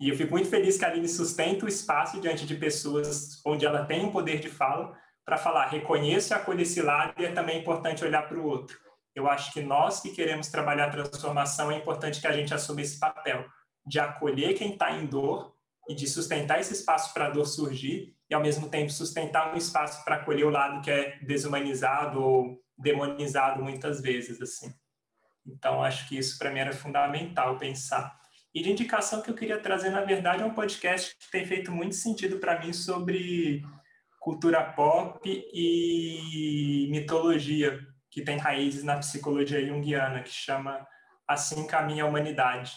[0.00, 3.64] E eu fico muito feliz que a Aline sustenta o espaço diante de pessoas onde
[3.64, 7.32] ela tem um poder de fala, para falar, reconheço e acolho esse lado e é
[7.32, 8.78] também importante olhar para o outro.
[9.14, 12.80] Eu acho que nós que queremos trabalhar a transformação, é importante que a gente assuma
[12.80, 13.44] esse papel
[13.86, 15.54] de acolher quem está em dor
[15.88, 19.56] e de sustentar esse espaço para a dor surgir e, ao mesmo tempo, sustentar um
[19.56, 24.72] espaço para acolher o lado que é desumanizado ou demonizado muitas vezes, assim.
[25.46, 28.18] Então, acho que isso para mim era fundamental pensar.
[28.54, 31.72] E de indicação que eu queria trazer, na verdade, é um podcast que tem feito
[31.72, 33.62] muito sentido para mim sobre
[34.20, 37.78] cultura pop e mitologia,
[38.10, 40.86] que tem raízes na psicologia junguiana, que chama
[41.26, 42.72] Assim Caminha a Humanidade.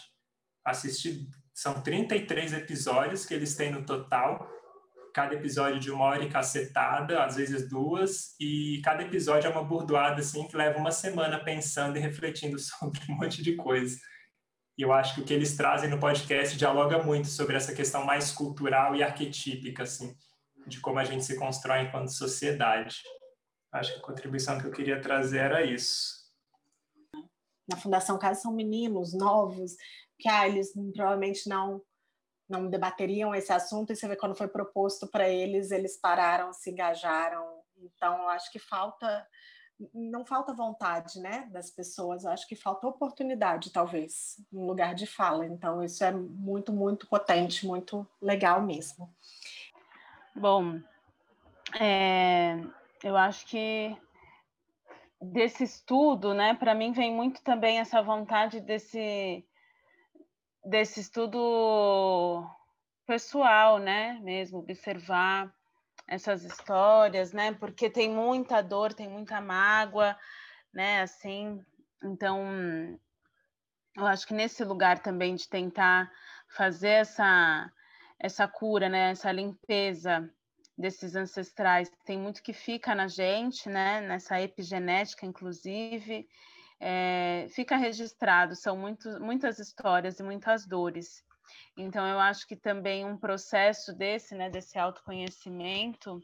[0.64, 4.48] Assisti, são 33 episódios que eles têm no total,
[5.12, 9.64] cada episódio de uma hora e cacetada, às vezes duas, e cada episódio é uma
[9.64, 13.96] burdoada, assim, que leva uma semana pensando e refletindo sobre um monte de coisa.
[14.78, 18.04] E eu acho que o que eles trazem no podcast dialoga muito sobre essa questão
[18.04, 20.16] mais cultural e arquetípica, assim
[20.66, 23.02] de como a gente se constrói enquanto sociedade.
[23.72, 26.22] Acho que a contribuição que eu queria trazer era isso.
[27.68, 29.74] Na Fundação Casa são meninos novos,
[30.18, 31.80] que ah, eles provavelmente não
[32.48, 36.70] não debateriam esse assunto, e você vê quando foi proposto para eles, eles pararam, se
[36.70, 37.62] engajaram.
[37.76, 39.26] Então, acho que falta
[39.92, 42.24] não falta vontade, né, das pessoas.
[42.24, 45.46] acho que falta oportunidade, talvez, no lugar de fala.
[45.46, 49.12] Então, isso é muito, muito potente, muito legal mesmo.
[50.34, 50.80] Bom,
[51.80, 52.60] é,
[53.02, 53.96] eu acho que
[55.20, 59.44] desse estudo, né, para mim vem muito também essa vontade desse
[60.64, 62.46] desse estudo
[63.06, 65.52] pessoal, né, mesmo observar
[66.06, 70.16] essas histórias, né, porque tem muita dor, tem muita mágoa,
[70.72, 71.64] né, assim,
[72.02, 72.98] então
[73.96, 76.10] eu acho que nesse lugar também de tentar
[76.48, 77.70] fazer essa
[78.18, 80.32] essa cura, né, essa limpeza
[80.78, 86.28] desses ancestrais, tem muito que fica na gente, né, nessa epigenética, inclusive,
[86.84, 91.24] é, fica registrado, são muito, muitas histórias e muitas dores.
[91.76, 96.20] Então, eu acho que também um processo desse, né, desse autoconhecimento,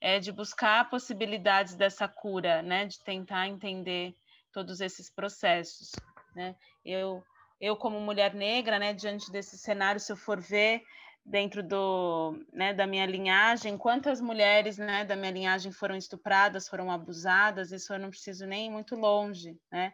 [0.00, 2.86] é de buscar possibilidades dessa cura, né?
[2.86, 4.14] De tentar entender
[4.52, 5.90] todos esses processos,
[6.34, 6.54] né?
[6.84, 7.22] Eu,
[7.60, 8.94] eu como mulher negra, né?
[8.94, 10.82] Diante desse cenário, se eu for ver
[11.30, 16.90] dentro do, né, da minha linhagem, quantas mulheres, né, da minha linhagem foram estupradas, foram
[16.90, 19.92] abusadas, isso eu não preciso nem ir muito longe, né?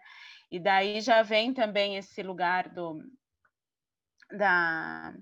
[0.50, 3.02] E daí já vem também esse lugar do
[4.30, 5.12] da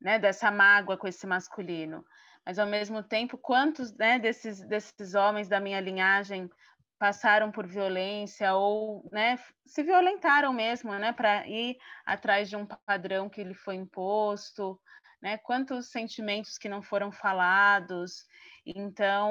[0.00, 2.04] né, dessa mágoa com esse masculino.
[2.44, 6.48] Mas ao mesmo tempo, quantos né, desses desses homens da minha linhagem
[6.98, 11.76] passaram por violência ou né, se violentaram mesmo, né, para ir
[12.06, 14.80] atrás de um padrão que lhe foi imposto,
[15.20, 15.38] né?
[15.38, 18.26] Quantos sentimentos que não foram falados.
[18.64, 19.30] Então,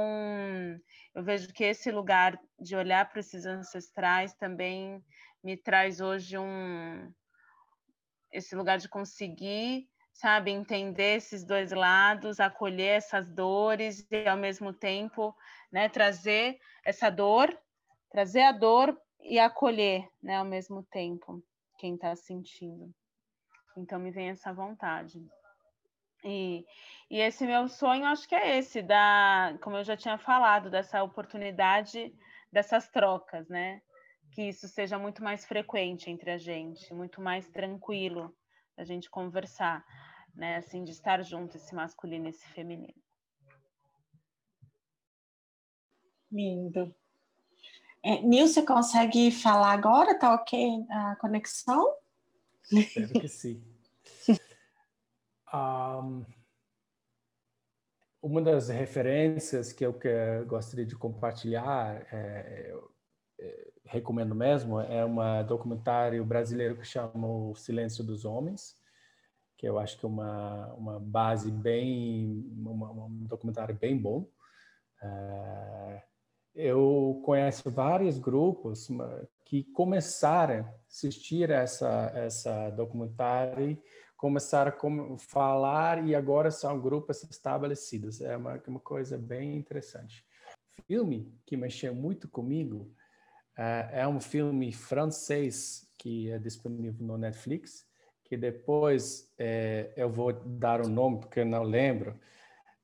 [1.13, 5.03] eu vejo que esse lugar de olhar para esses ancestrais também
[5.43, 7.11] me traz hoje um
[8.31, 14.73] esse lugar de conseguir, sabe, entender esses dois lados, acolher essas dores e ao mesmo
[14.73, 15.33] tempo,
[15.71, 17.57] né, trazer essa dor,
[18.11, 21.41] trazer a dor e acolher, né, ao mesmo tempo
[21.77, 22.93] quem está sentindo.
[23.77, 25.25] Então me vem essa vontade.
[26.25, 26.65] E,
[27.09, 31.03] e esse meu sonho, acho que é esse, da, como eu já tinha falado, dessa
[31.03, 32.11] oportunidade
[32.51, 33.81] dessas trocas, né?
[34.31, 38.35] Que isso seja muito mais frequente entre a gente, muito mais tranquilo
[38.75, 39.85] a gente conversar,
[40.33, 40.57] né?
[40.57, 43.01] Assim, de estar junto, esse masculino e esse feminino.
[46.31, 46.93] Lindo.
[48.03, 50.17] É, Nil, você consegue falar agora?
[50.17, 51.95] Tá ok a conexão?
[52.71, 53.63] Espero que sim.
[55.55, 56.25] Um,
[58.21, 60.09] uma das referências que eu que
[60.47, 62.75] gostaria de compartilhar, é,
[63.39, 68.75] é, recomendo mesmo, é um documentário brasileiro que chama O Silêncio dos Homens,
[69.57, 74.27] que eu acho que é uma, uma base bem, uma, um documentário bem bom.
[75.01, 76.01] Uh,
[76.55, 78.87] eu conheço vários grupos
[79.43, 83.77] que começaram a assistir essa essa documentário
[84.17, 88.21] começaram a falar e agora são grupos estabelecidos.
[88.21, 90.25] É uma, uma coisa bem interessante.
[90.87, 92.91] Filme que mexeu muito comigo
[93.57, 97.85] uh, é um filme francês que é disponível no Netflix,
[98.23, 102.11] que depois é, eu vou dar o nome porque eu não lembro,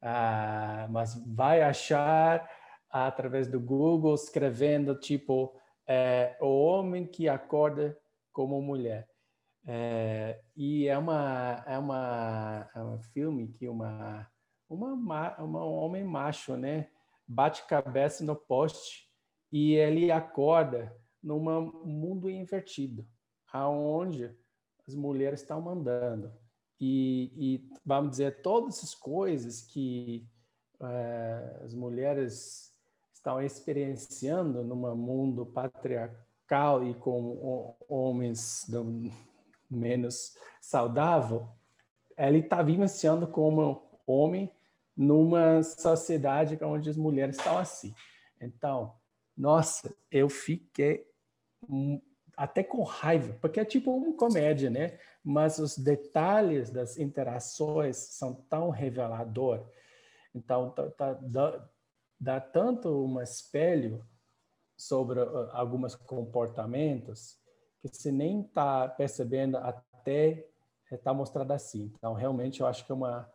[0.02, 2.50] uh, mas vai achar
[2.90, 5.56] através do Google escrevendo tipo
[5.88, 7.98] é, o homem que acorda
[8.32, 9.11] como mulher
[9.66, 14.28] é, e é uma é uma é um filme que uma
[14.70, 14.94] uma,
[15.38, 16.90] uma um homem macho, né,
[17.28, 19.10] bate cabeça no poste
[19.52, 21.40] e ele acorda num
[21.86, 23.06] mundo invertido,
[23.52, 24.36] aonde
[24.88, 26.32] as mulheres estão mandando
[26.82, 30.28] e, e vamos dizer todas essas coisas que
[30.82, 32.72] é, as mulheres
[33.14, 38.66] estão experienciando num mundo patriarcal e com homens
[39.72, 41.48] menos saudável,
[42.18, 44.52] ele está vivenciando como homem
[44.96, 47.94] numa sociedade onde as mulheres estão assim.
[48.40, 48.94] Então,
[49.36, 51.08] nossa, eu fiquei
[52.36, 55.00] até com raiva, porque é tipo uma comédia, né?
[55.24, 59.68] Mas os detalhes das interações são tão revelador.
[60.34, 61.70] Então, tá, tá, dá,
[62.20, 64.06] dá tanto um espelho
[64.78, 67.41] sobre uh, alguns comportamentos
[67.82, 70.48] que você nem está percebendo até
[70.96, 71.92] está mostrado assim.
[71.98, 73.30] Então, realmente, eu acho que é uma,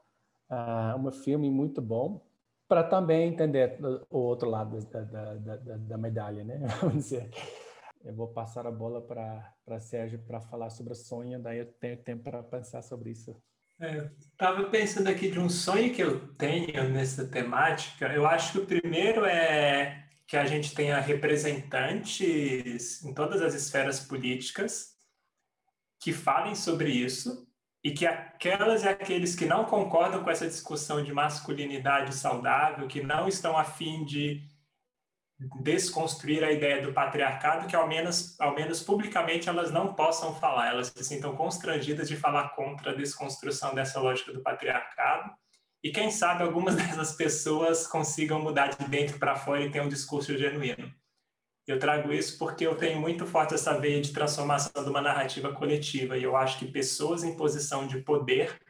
[0.50, 2.20] uh, um filme muito bom
[2.68, 3.78] para também entender
[4.10, 6.58] o outro lado da, da, da, da, medalha, né?
[6.80, 7.30] Vamos dizer.
[8.04, 11.96] Eu vou passar a bola para Sérgio para falar sobre o sonho, daí eu tenho
[11.96, 13.36] tempo para pensar sobre isso.
[14.32, 18.06] Estava é, pensando aqui de um sonho que eu tenho nessa temática.
[18.06, 24.00] Eu acho que o primeiro é que a gente tenha representantes em todas as esferas
[24.00, 24.96] políticas
[26.00, 27.46] que falem sobre isso
[27.82, 33.00] e que aquelas e aqueles que não concordam com essa discussão de masculinidade saudável, que
[33.00, 34.42] não estão a fim de
[35.60, 40.70] desconstruir a ideia do patriarcado, que ao menos, ao menos publicamente elas não possam falar,
[40.70, 45.30] elas se sintam constrangidas de falar contra a desconstrução dessa lógica do patriarcado
[45.86, 49.88] e quem sabe algumas dessas pessoas consigam mudar de dentro para fora e ter um
[49.88, 50.92] discurso genuíno.
[51.64, 55.52] Eu trago isso porque eu tenho muito forte essa veia de transformação de uma narrativa
[55.52, 58.60] coletiva e eu acho que pessoas em posição de poder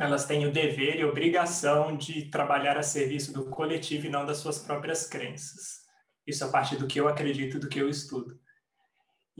[0.00, 4.38] elas têm o dever e obrigação de trabalhar a serviço do coletivo e não das
[4.38, 5.80] suas próprias crenças.
[6.24, 8.38] Isso a partir do que eu acredito, do que eu estudo.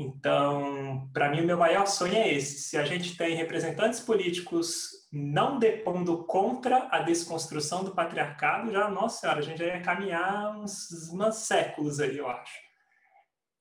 [0.00, 2.60] Então, para mim, o meu maior sonho é esse.
[2.60, 9.22] Se a gente tem representantes políticos não depondo contra a desconstrução do patriarcado, já, nossa
[9.22, 12.60] senhora, a gente já ia caminhar uns, uns séculos aí, eu acho.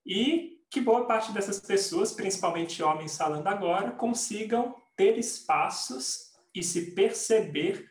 [0.05, 6.91] E que boa parte dessas pessoas, principalmente homens falando agora, consigam ter espaços e se
[6.91, 7.89] perceber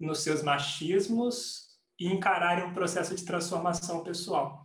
[0.00, 1.66] nos seus machismos
[2.00, 4.63] e encararem um processo de transformação pessoal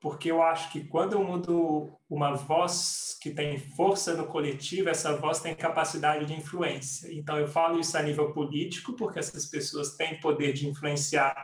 [0.00, 5.16] porque eu acho que quando eu mudo uma voz que tem força no coletivo, essa
[5.16, 7.12] voz tem capacidade de influência.
[7.12, 11.34] Então, eu falo isso a nível político, porque essas pessoas têm poder de influenciar,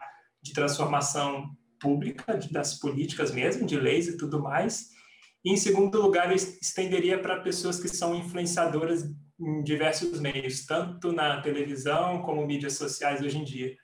[0.42, 1.50] de transformação
[1.80, 4.90] pública, das políticas mesmo, de leis e tudo mais.
[5.44, 9.02] E, em segundo lugar, eu estenderia para pessoas que são influenciadoras
[9.40, 13.74] em diversos meios, tanto na televisão como mídias sociais hoje em dia.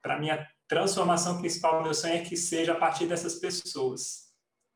[0.00, 0.28] Para mim,
[0.68, 4.24] transformação principal do meu sonho é que seja a partir dessas pessoas.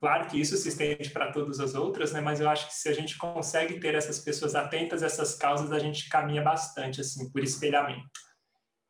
[0.01, 2.21] Claro que isso se estende para todas as outras, né?
[2.21, 5.73] Mas eu acho que se a gente consegue ter essas pessoas atentas a essas causas,
[5.73, 8.09] a gente caminha bastante, assim, por espelhamento.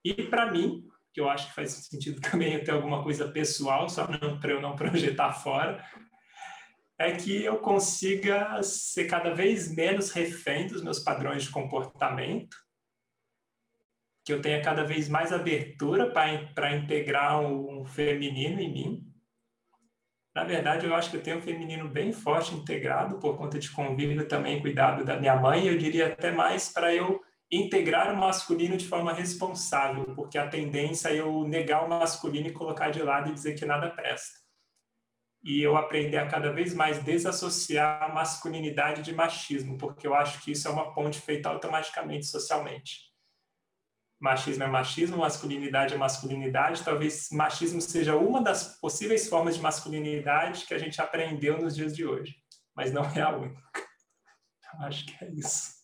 [0.05, 0.84] E para mim,
[1.14, 4.61] que eu acho que faz sentido também eu ter alguma coisa pessoal, só para eu
[4.61, 5.82] não projetar fora,
[6.99, 12.57] é que eu consiga ser cada vez menos refém dos meus padrões de comportamento
[14.29, 19.14] que eu tenha cada vez mais abertura para integrar um feminino em mim.
[20.35, 23.70] Na verdade, eu acho que eu tenho um feminino bem forte integrado por conta de
[23.70, 25.66] convívio também cuidado da minha mãe.
[25.66, 31.09] Eu diria até mais para eu integrar o masculino de forma responsável, porque a tendência
[31.09, 34.41] é eu negar o masculino e colocar de lado e dizer que nada presta.
[35.43, 40.43] E eu aprender a cada vez mais desassociar a masculinidade de machismo, porque eu acho
[40.43, 43.07] que isso é uma ponte feita automaticamente socialmente
[44.20, 46.82] machismo é machismo, masculinidade é masculinidade.
[46.82, 51.94] Talvez machismo seja uma das possíveis formas de masculinidade que a gente aprendeu nos dias
[51.94, 52.36] de hoje,
[52.74, 53.62] mas não é a única.
[54.58, 55.78] Então, acho que é isso.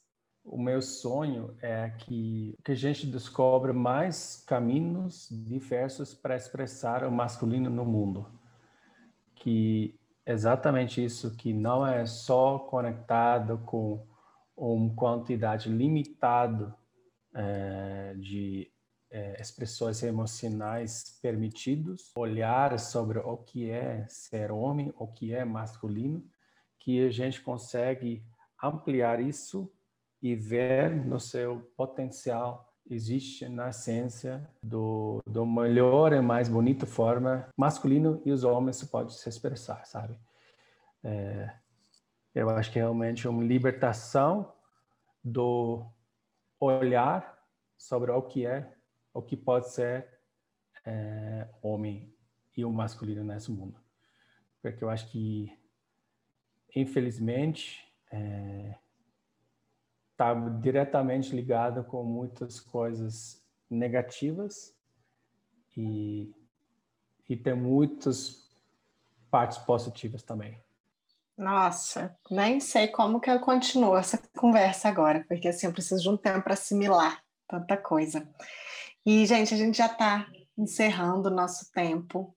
[0.45, 7.11] O meu sonho é que, que a gente descubra mais caminhos diversos para expressar o
[7.11, 8.26] masculino no mundo.
[9.37, 14.07] Que exatamente isso, que não é só conectado com
[14.55, 16.76] uma quantidade limitada
[17.35, 18.70] é, de
[19.11, 26.24] é, expressões emocionais permitidos, olhar sobre o que é ser homem, o que é masculino,
[26.78, 28.24] que a gente consegue
[28.62, 29.70] ampliar isso
[30.22, 37.49] e ver no seu potencial existe na essência do, do melhor e mais bonita forma
[37.57, 40.18] masculino e os homens podem se expressar, sabe?
[41.03, 41.51] É,
[42.35, 44.53] eu acho que é realmente uma libertação
[45.22, 45.87] do
[46.65, 47.39] olhar
[47.77, 48.73] sobre o que é,
[49.12, 50.09] o que pode ser
[50.85, 52.12] é, homem
[52.57, 53.81] e o masculino nesse mundo.
[54.61, 55.53] Porque eu acho que,
[56.75, 57.85] infelizmente,
[60.12, 64.77] está é, diretamente ligado com muitas coisas negativas
[65.77, 66.35] e,
[67.29, 68.51] e tem muitas
[69.31, 70.62] partes positivas também.
[71.37, 76.09] Nossa, nem sei como que eu continuo essa conversa agora, porque assim eu preciso de
[76.09, 78.28] um tempo para assimilar tanta coisa.
[79.05, 80.26] E, gente, a gente já está
[80.57, 82.35] encerrando o nosso tempo.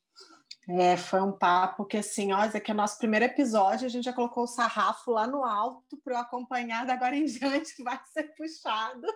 [0.70, 3.90] É, foi um papo que, assim, ó, esse aqui é o nosso primeiro episódio, a
[3.90, 8.00] gente já colocou o sarrafo lá no alto para eu acompanhar, agora em diante vai
[8.12, 9.08] ser puxado.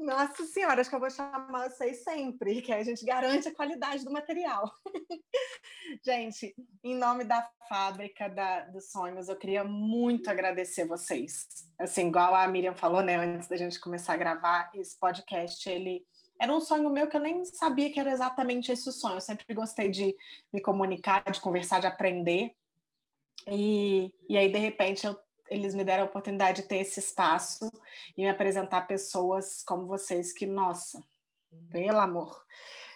[0.00, 4.02] Nossa Senhora, acho que eu vou chamar vocês sempre, que a gente garante a qualidade
[4.02, 4.72] do material.
[6.02, 11.46] gente, em nome da fábrica da, dos sonhos, eu queria muito agradecer vocês.
[11.78, 16.02] Assim, igual a Miriam falou, né, antes da gente começar a gravar esse podcast, ele
[16.40, 19.16] era um sonho meu que eu nem sabia que era exatamente esse o sonho.
[19.16, 20.16] Eu sempre gostei de
[20.50, 22.54] me comunicar, de conversar, de aprender.
[23.46, 25.14] E, e aí, de repente, eu
[25.50, 27.70] eles me deram a oportunidade de ter esse espaço
[28.16, 31.02] e me apresentar pessoas como vocês, que, nossa,
[31.70, 32.44] pelo amor,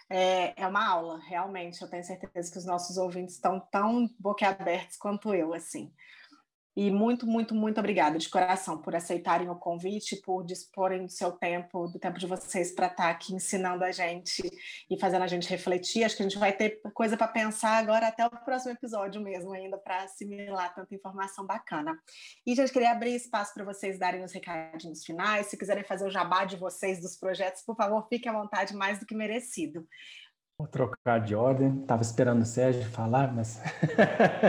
[0.09, 1.83] é, é uma aula, realmente.
[1.83, 5.93] Eu tenho certeza que os nossos ouvintes estão tão boquiabertos quanto eu, assim.
[6.77, 11.31] E muito, muito, muito obrigada de coração por aceitarem o convite, por disporem do seu
[11.31, 14.43] tempo, do tempo de vocês para estar tá aqui ensinando a gente
[14.91, 16.03] e fazendo a gente refletir.
[16.03, 19.53] Acho que a gente vai ter coisa para pensar agora até o próximo episódio mesmo,
[19.53, 21.97] ainda para assimilar tanta informação bacana.
[22.45, 25.47] E, gente, queria abrir espaço para vocês darem os recadinhos finais.
[25.47, 28.99] Se quiserem fazer o jabá de vocês, dos projetos, por favor, fiquem à vontade, mais
[28.99, 29.87] do que merecido.
[30.59, 31.81] Vou trocar de ordem.
[31.81, 33.61] Estava esperando o Sérgio falar, mas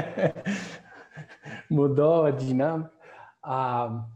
[1.70, 2.92] mudou a dinâmica.
[3.44, 4.08] Ah,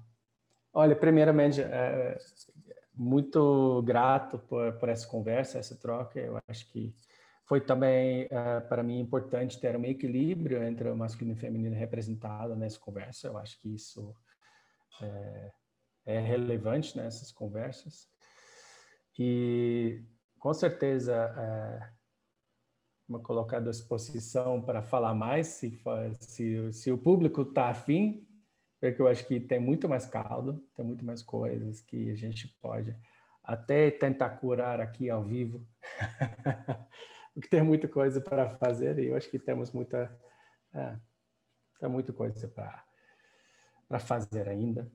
[0.74, 2.18] olha, primeiramente, é,
[2.96, 6.20] muito grato por, por essa conversa, essa troca.
[6.20, 6.94] Eu acho que
[7.46, 11.76] foi também uh, para mim importante ter um equilíbrio entre o masculino e o feminino
[11.76, 13.28] representado nessa conversa.
[13.28, 14.14] Eu acho que isso
[15.02, 15.52] é,
[16.06, 18.08] é relevante nessas conversas.
[19.18, 20.02] E
[20.38, 21.14] com certeza
[23.18, 25.82] colocar à disposição para falar mais, se,
[26.20, 28.24] se, se o público está afim,
[28.80, 32.48] porque eu acho que tem muito mais caldo, tem muito mais coisas que a gente
[32.62, 32.96] pode
[33.44, 35.66] até tentar curar aqui ao vivo.
[37.34, 40.16] porque tem muita coisa para fazer e eu acho que temos muita
[40.74, 40.96] é,
[41.80, 42.84] tem muita coisa para
[43.88, 44.90] para fazer ainda.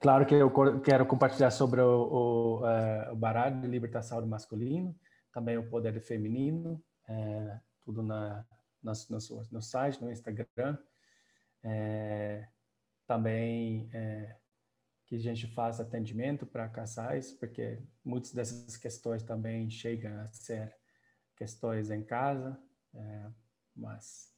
[0.00, 0.50] Claro que eu
[0.82, 4.94] quero compartilhar sobre o, o, é, o baralho de libertação do masculino,
[5.32, 8.44] também o poder feminino, é, tudo na,
[8.82, 9.18] no, no,
[9.50, 10.78] no, site, no Instagram.
[11.62, 12.48] É,
[13.06, 14.36] também é,
[15.06, 20.76] que a gente faz atendimento para casais, porque muitas dessas questões também chegam a ser
[21.36, 22.58] questões em casa,
[22.94, 23.26] é,
[23.74, 24.32] mas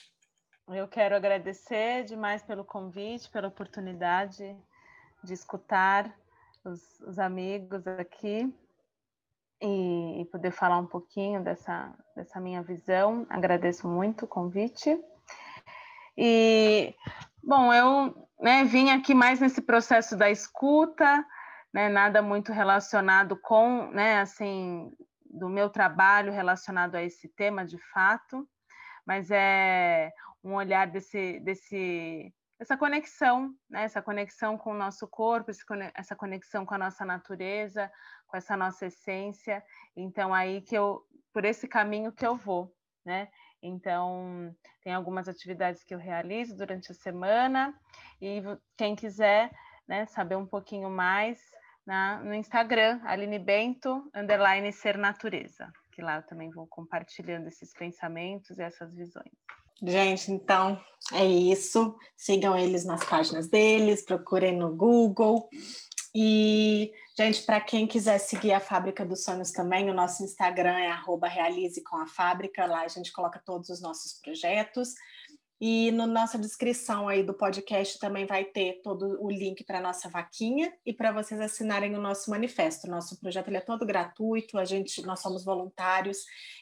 [0.69, 4.57] Eu quero agradecer demais pelo convite, pela oportunidade
[5.23, 6.15] de escutar
[6.65, 8.53] os, os amigos aqui
[9.61, 13.27] e, e, poder falar um pouquinho dessa, dessa minha visão.
[13.29, 14.99] Agradeço muito o convite.
[16.17, 16.95] E,
[17.43, 21.25] bom, eu né, vim aqui mais nesse processo da escuta,
[21.73, 24.93] né, nada muito relacionado com, né, assim,
[25.25, 28.49] do meu trabalho relacionado a esse tema de fato,
[29.05, 30.13] mas é
[30.43, 35.51] um olhar desse, desse essa conexão, né, essa conexão com o nosso corpo,
[35.95, 37.91] essa conexão com a nossa natureza,
[38.27, 39.63] com essa nossa essência.
[39.97, 42.73] Então aí que eu, por esse caminho que eu vou,
[43.05, 43.29] né?
[43.67, 47.75] Então, tem algumas atividades que eu realizo durante a semana
[48.21, 48.43] e
[48.77, 49.51] quem quiser
[49.89, 51.41] né, saber um pouquinho mais
[51.87, 57.73] na, no Instagram, Aline Bento, underline Ser Natureza, que lá eu também vou compartilhando esses
[57.73, 59.33] pensamentos e essas visões.
[59.83, 60.81] Gente, então
[61.13, 61.97] é isso.
[62.17, 65.49] Sigam eles nas páginas deles, procurem no Google.
[66.15, 70.91] E, gente, para quem quiser seguir a Fábrica dos Sonhos também, o nosso Instagram é
[71.29, 72.65] realize com a fábrica.
[72.67, 74.95] Lá a gente coloca todos os nossos projetos.
[75.67, 79.79] E na no nossa descrição aí do podcast também vai ter todo o link para
[79.79, 82.87] a nossa vaquinha e para vocês assinarem o nosso manifesto.
[82.87, 86.19] Nosso projeto é todo gratuito, a gente, nós somos voluntários,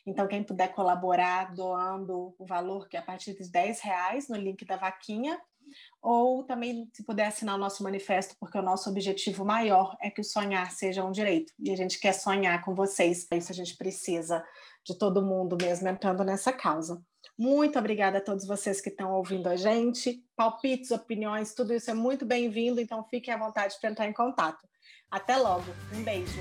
[0.07, 4.37] então quem puder colaborar doando o valor que é a partir de 10 reais no
[4.37, 5.37] link da vaquinha,
[6.01, 10.21] ou também se puder assinar o nosso manifesto, porque o nosso objetivo maior é que
[10.21, 11.53] o sonhar seja um direito.
[11.59, 13.25] E a gente quer sonhar com vocês.
[13.25, 14.45] Para isso a gente precisa
[14.85, 17.03] de todo mundo mesmo entrando nessa causa.
[17.39, 20.23] Muito obrigada a todos vocês que estão ouvindo a gente.
[20.37, 24.67] Palpites, opiniões, tudo isso é muito bem-vindo, então fiquem à vontade para entrar em contato.
[25.11, 25.67] Até logo.
[25.95, 26.41] Um beijo.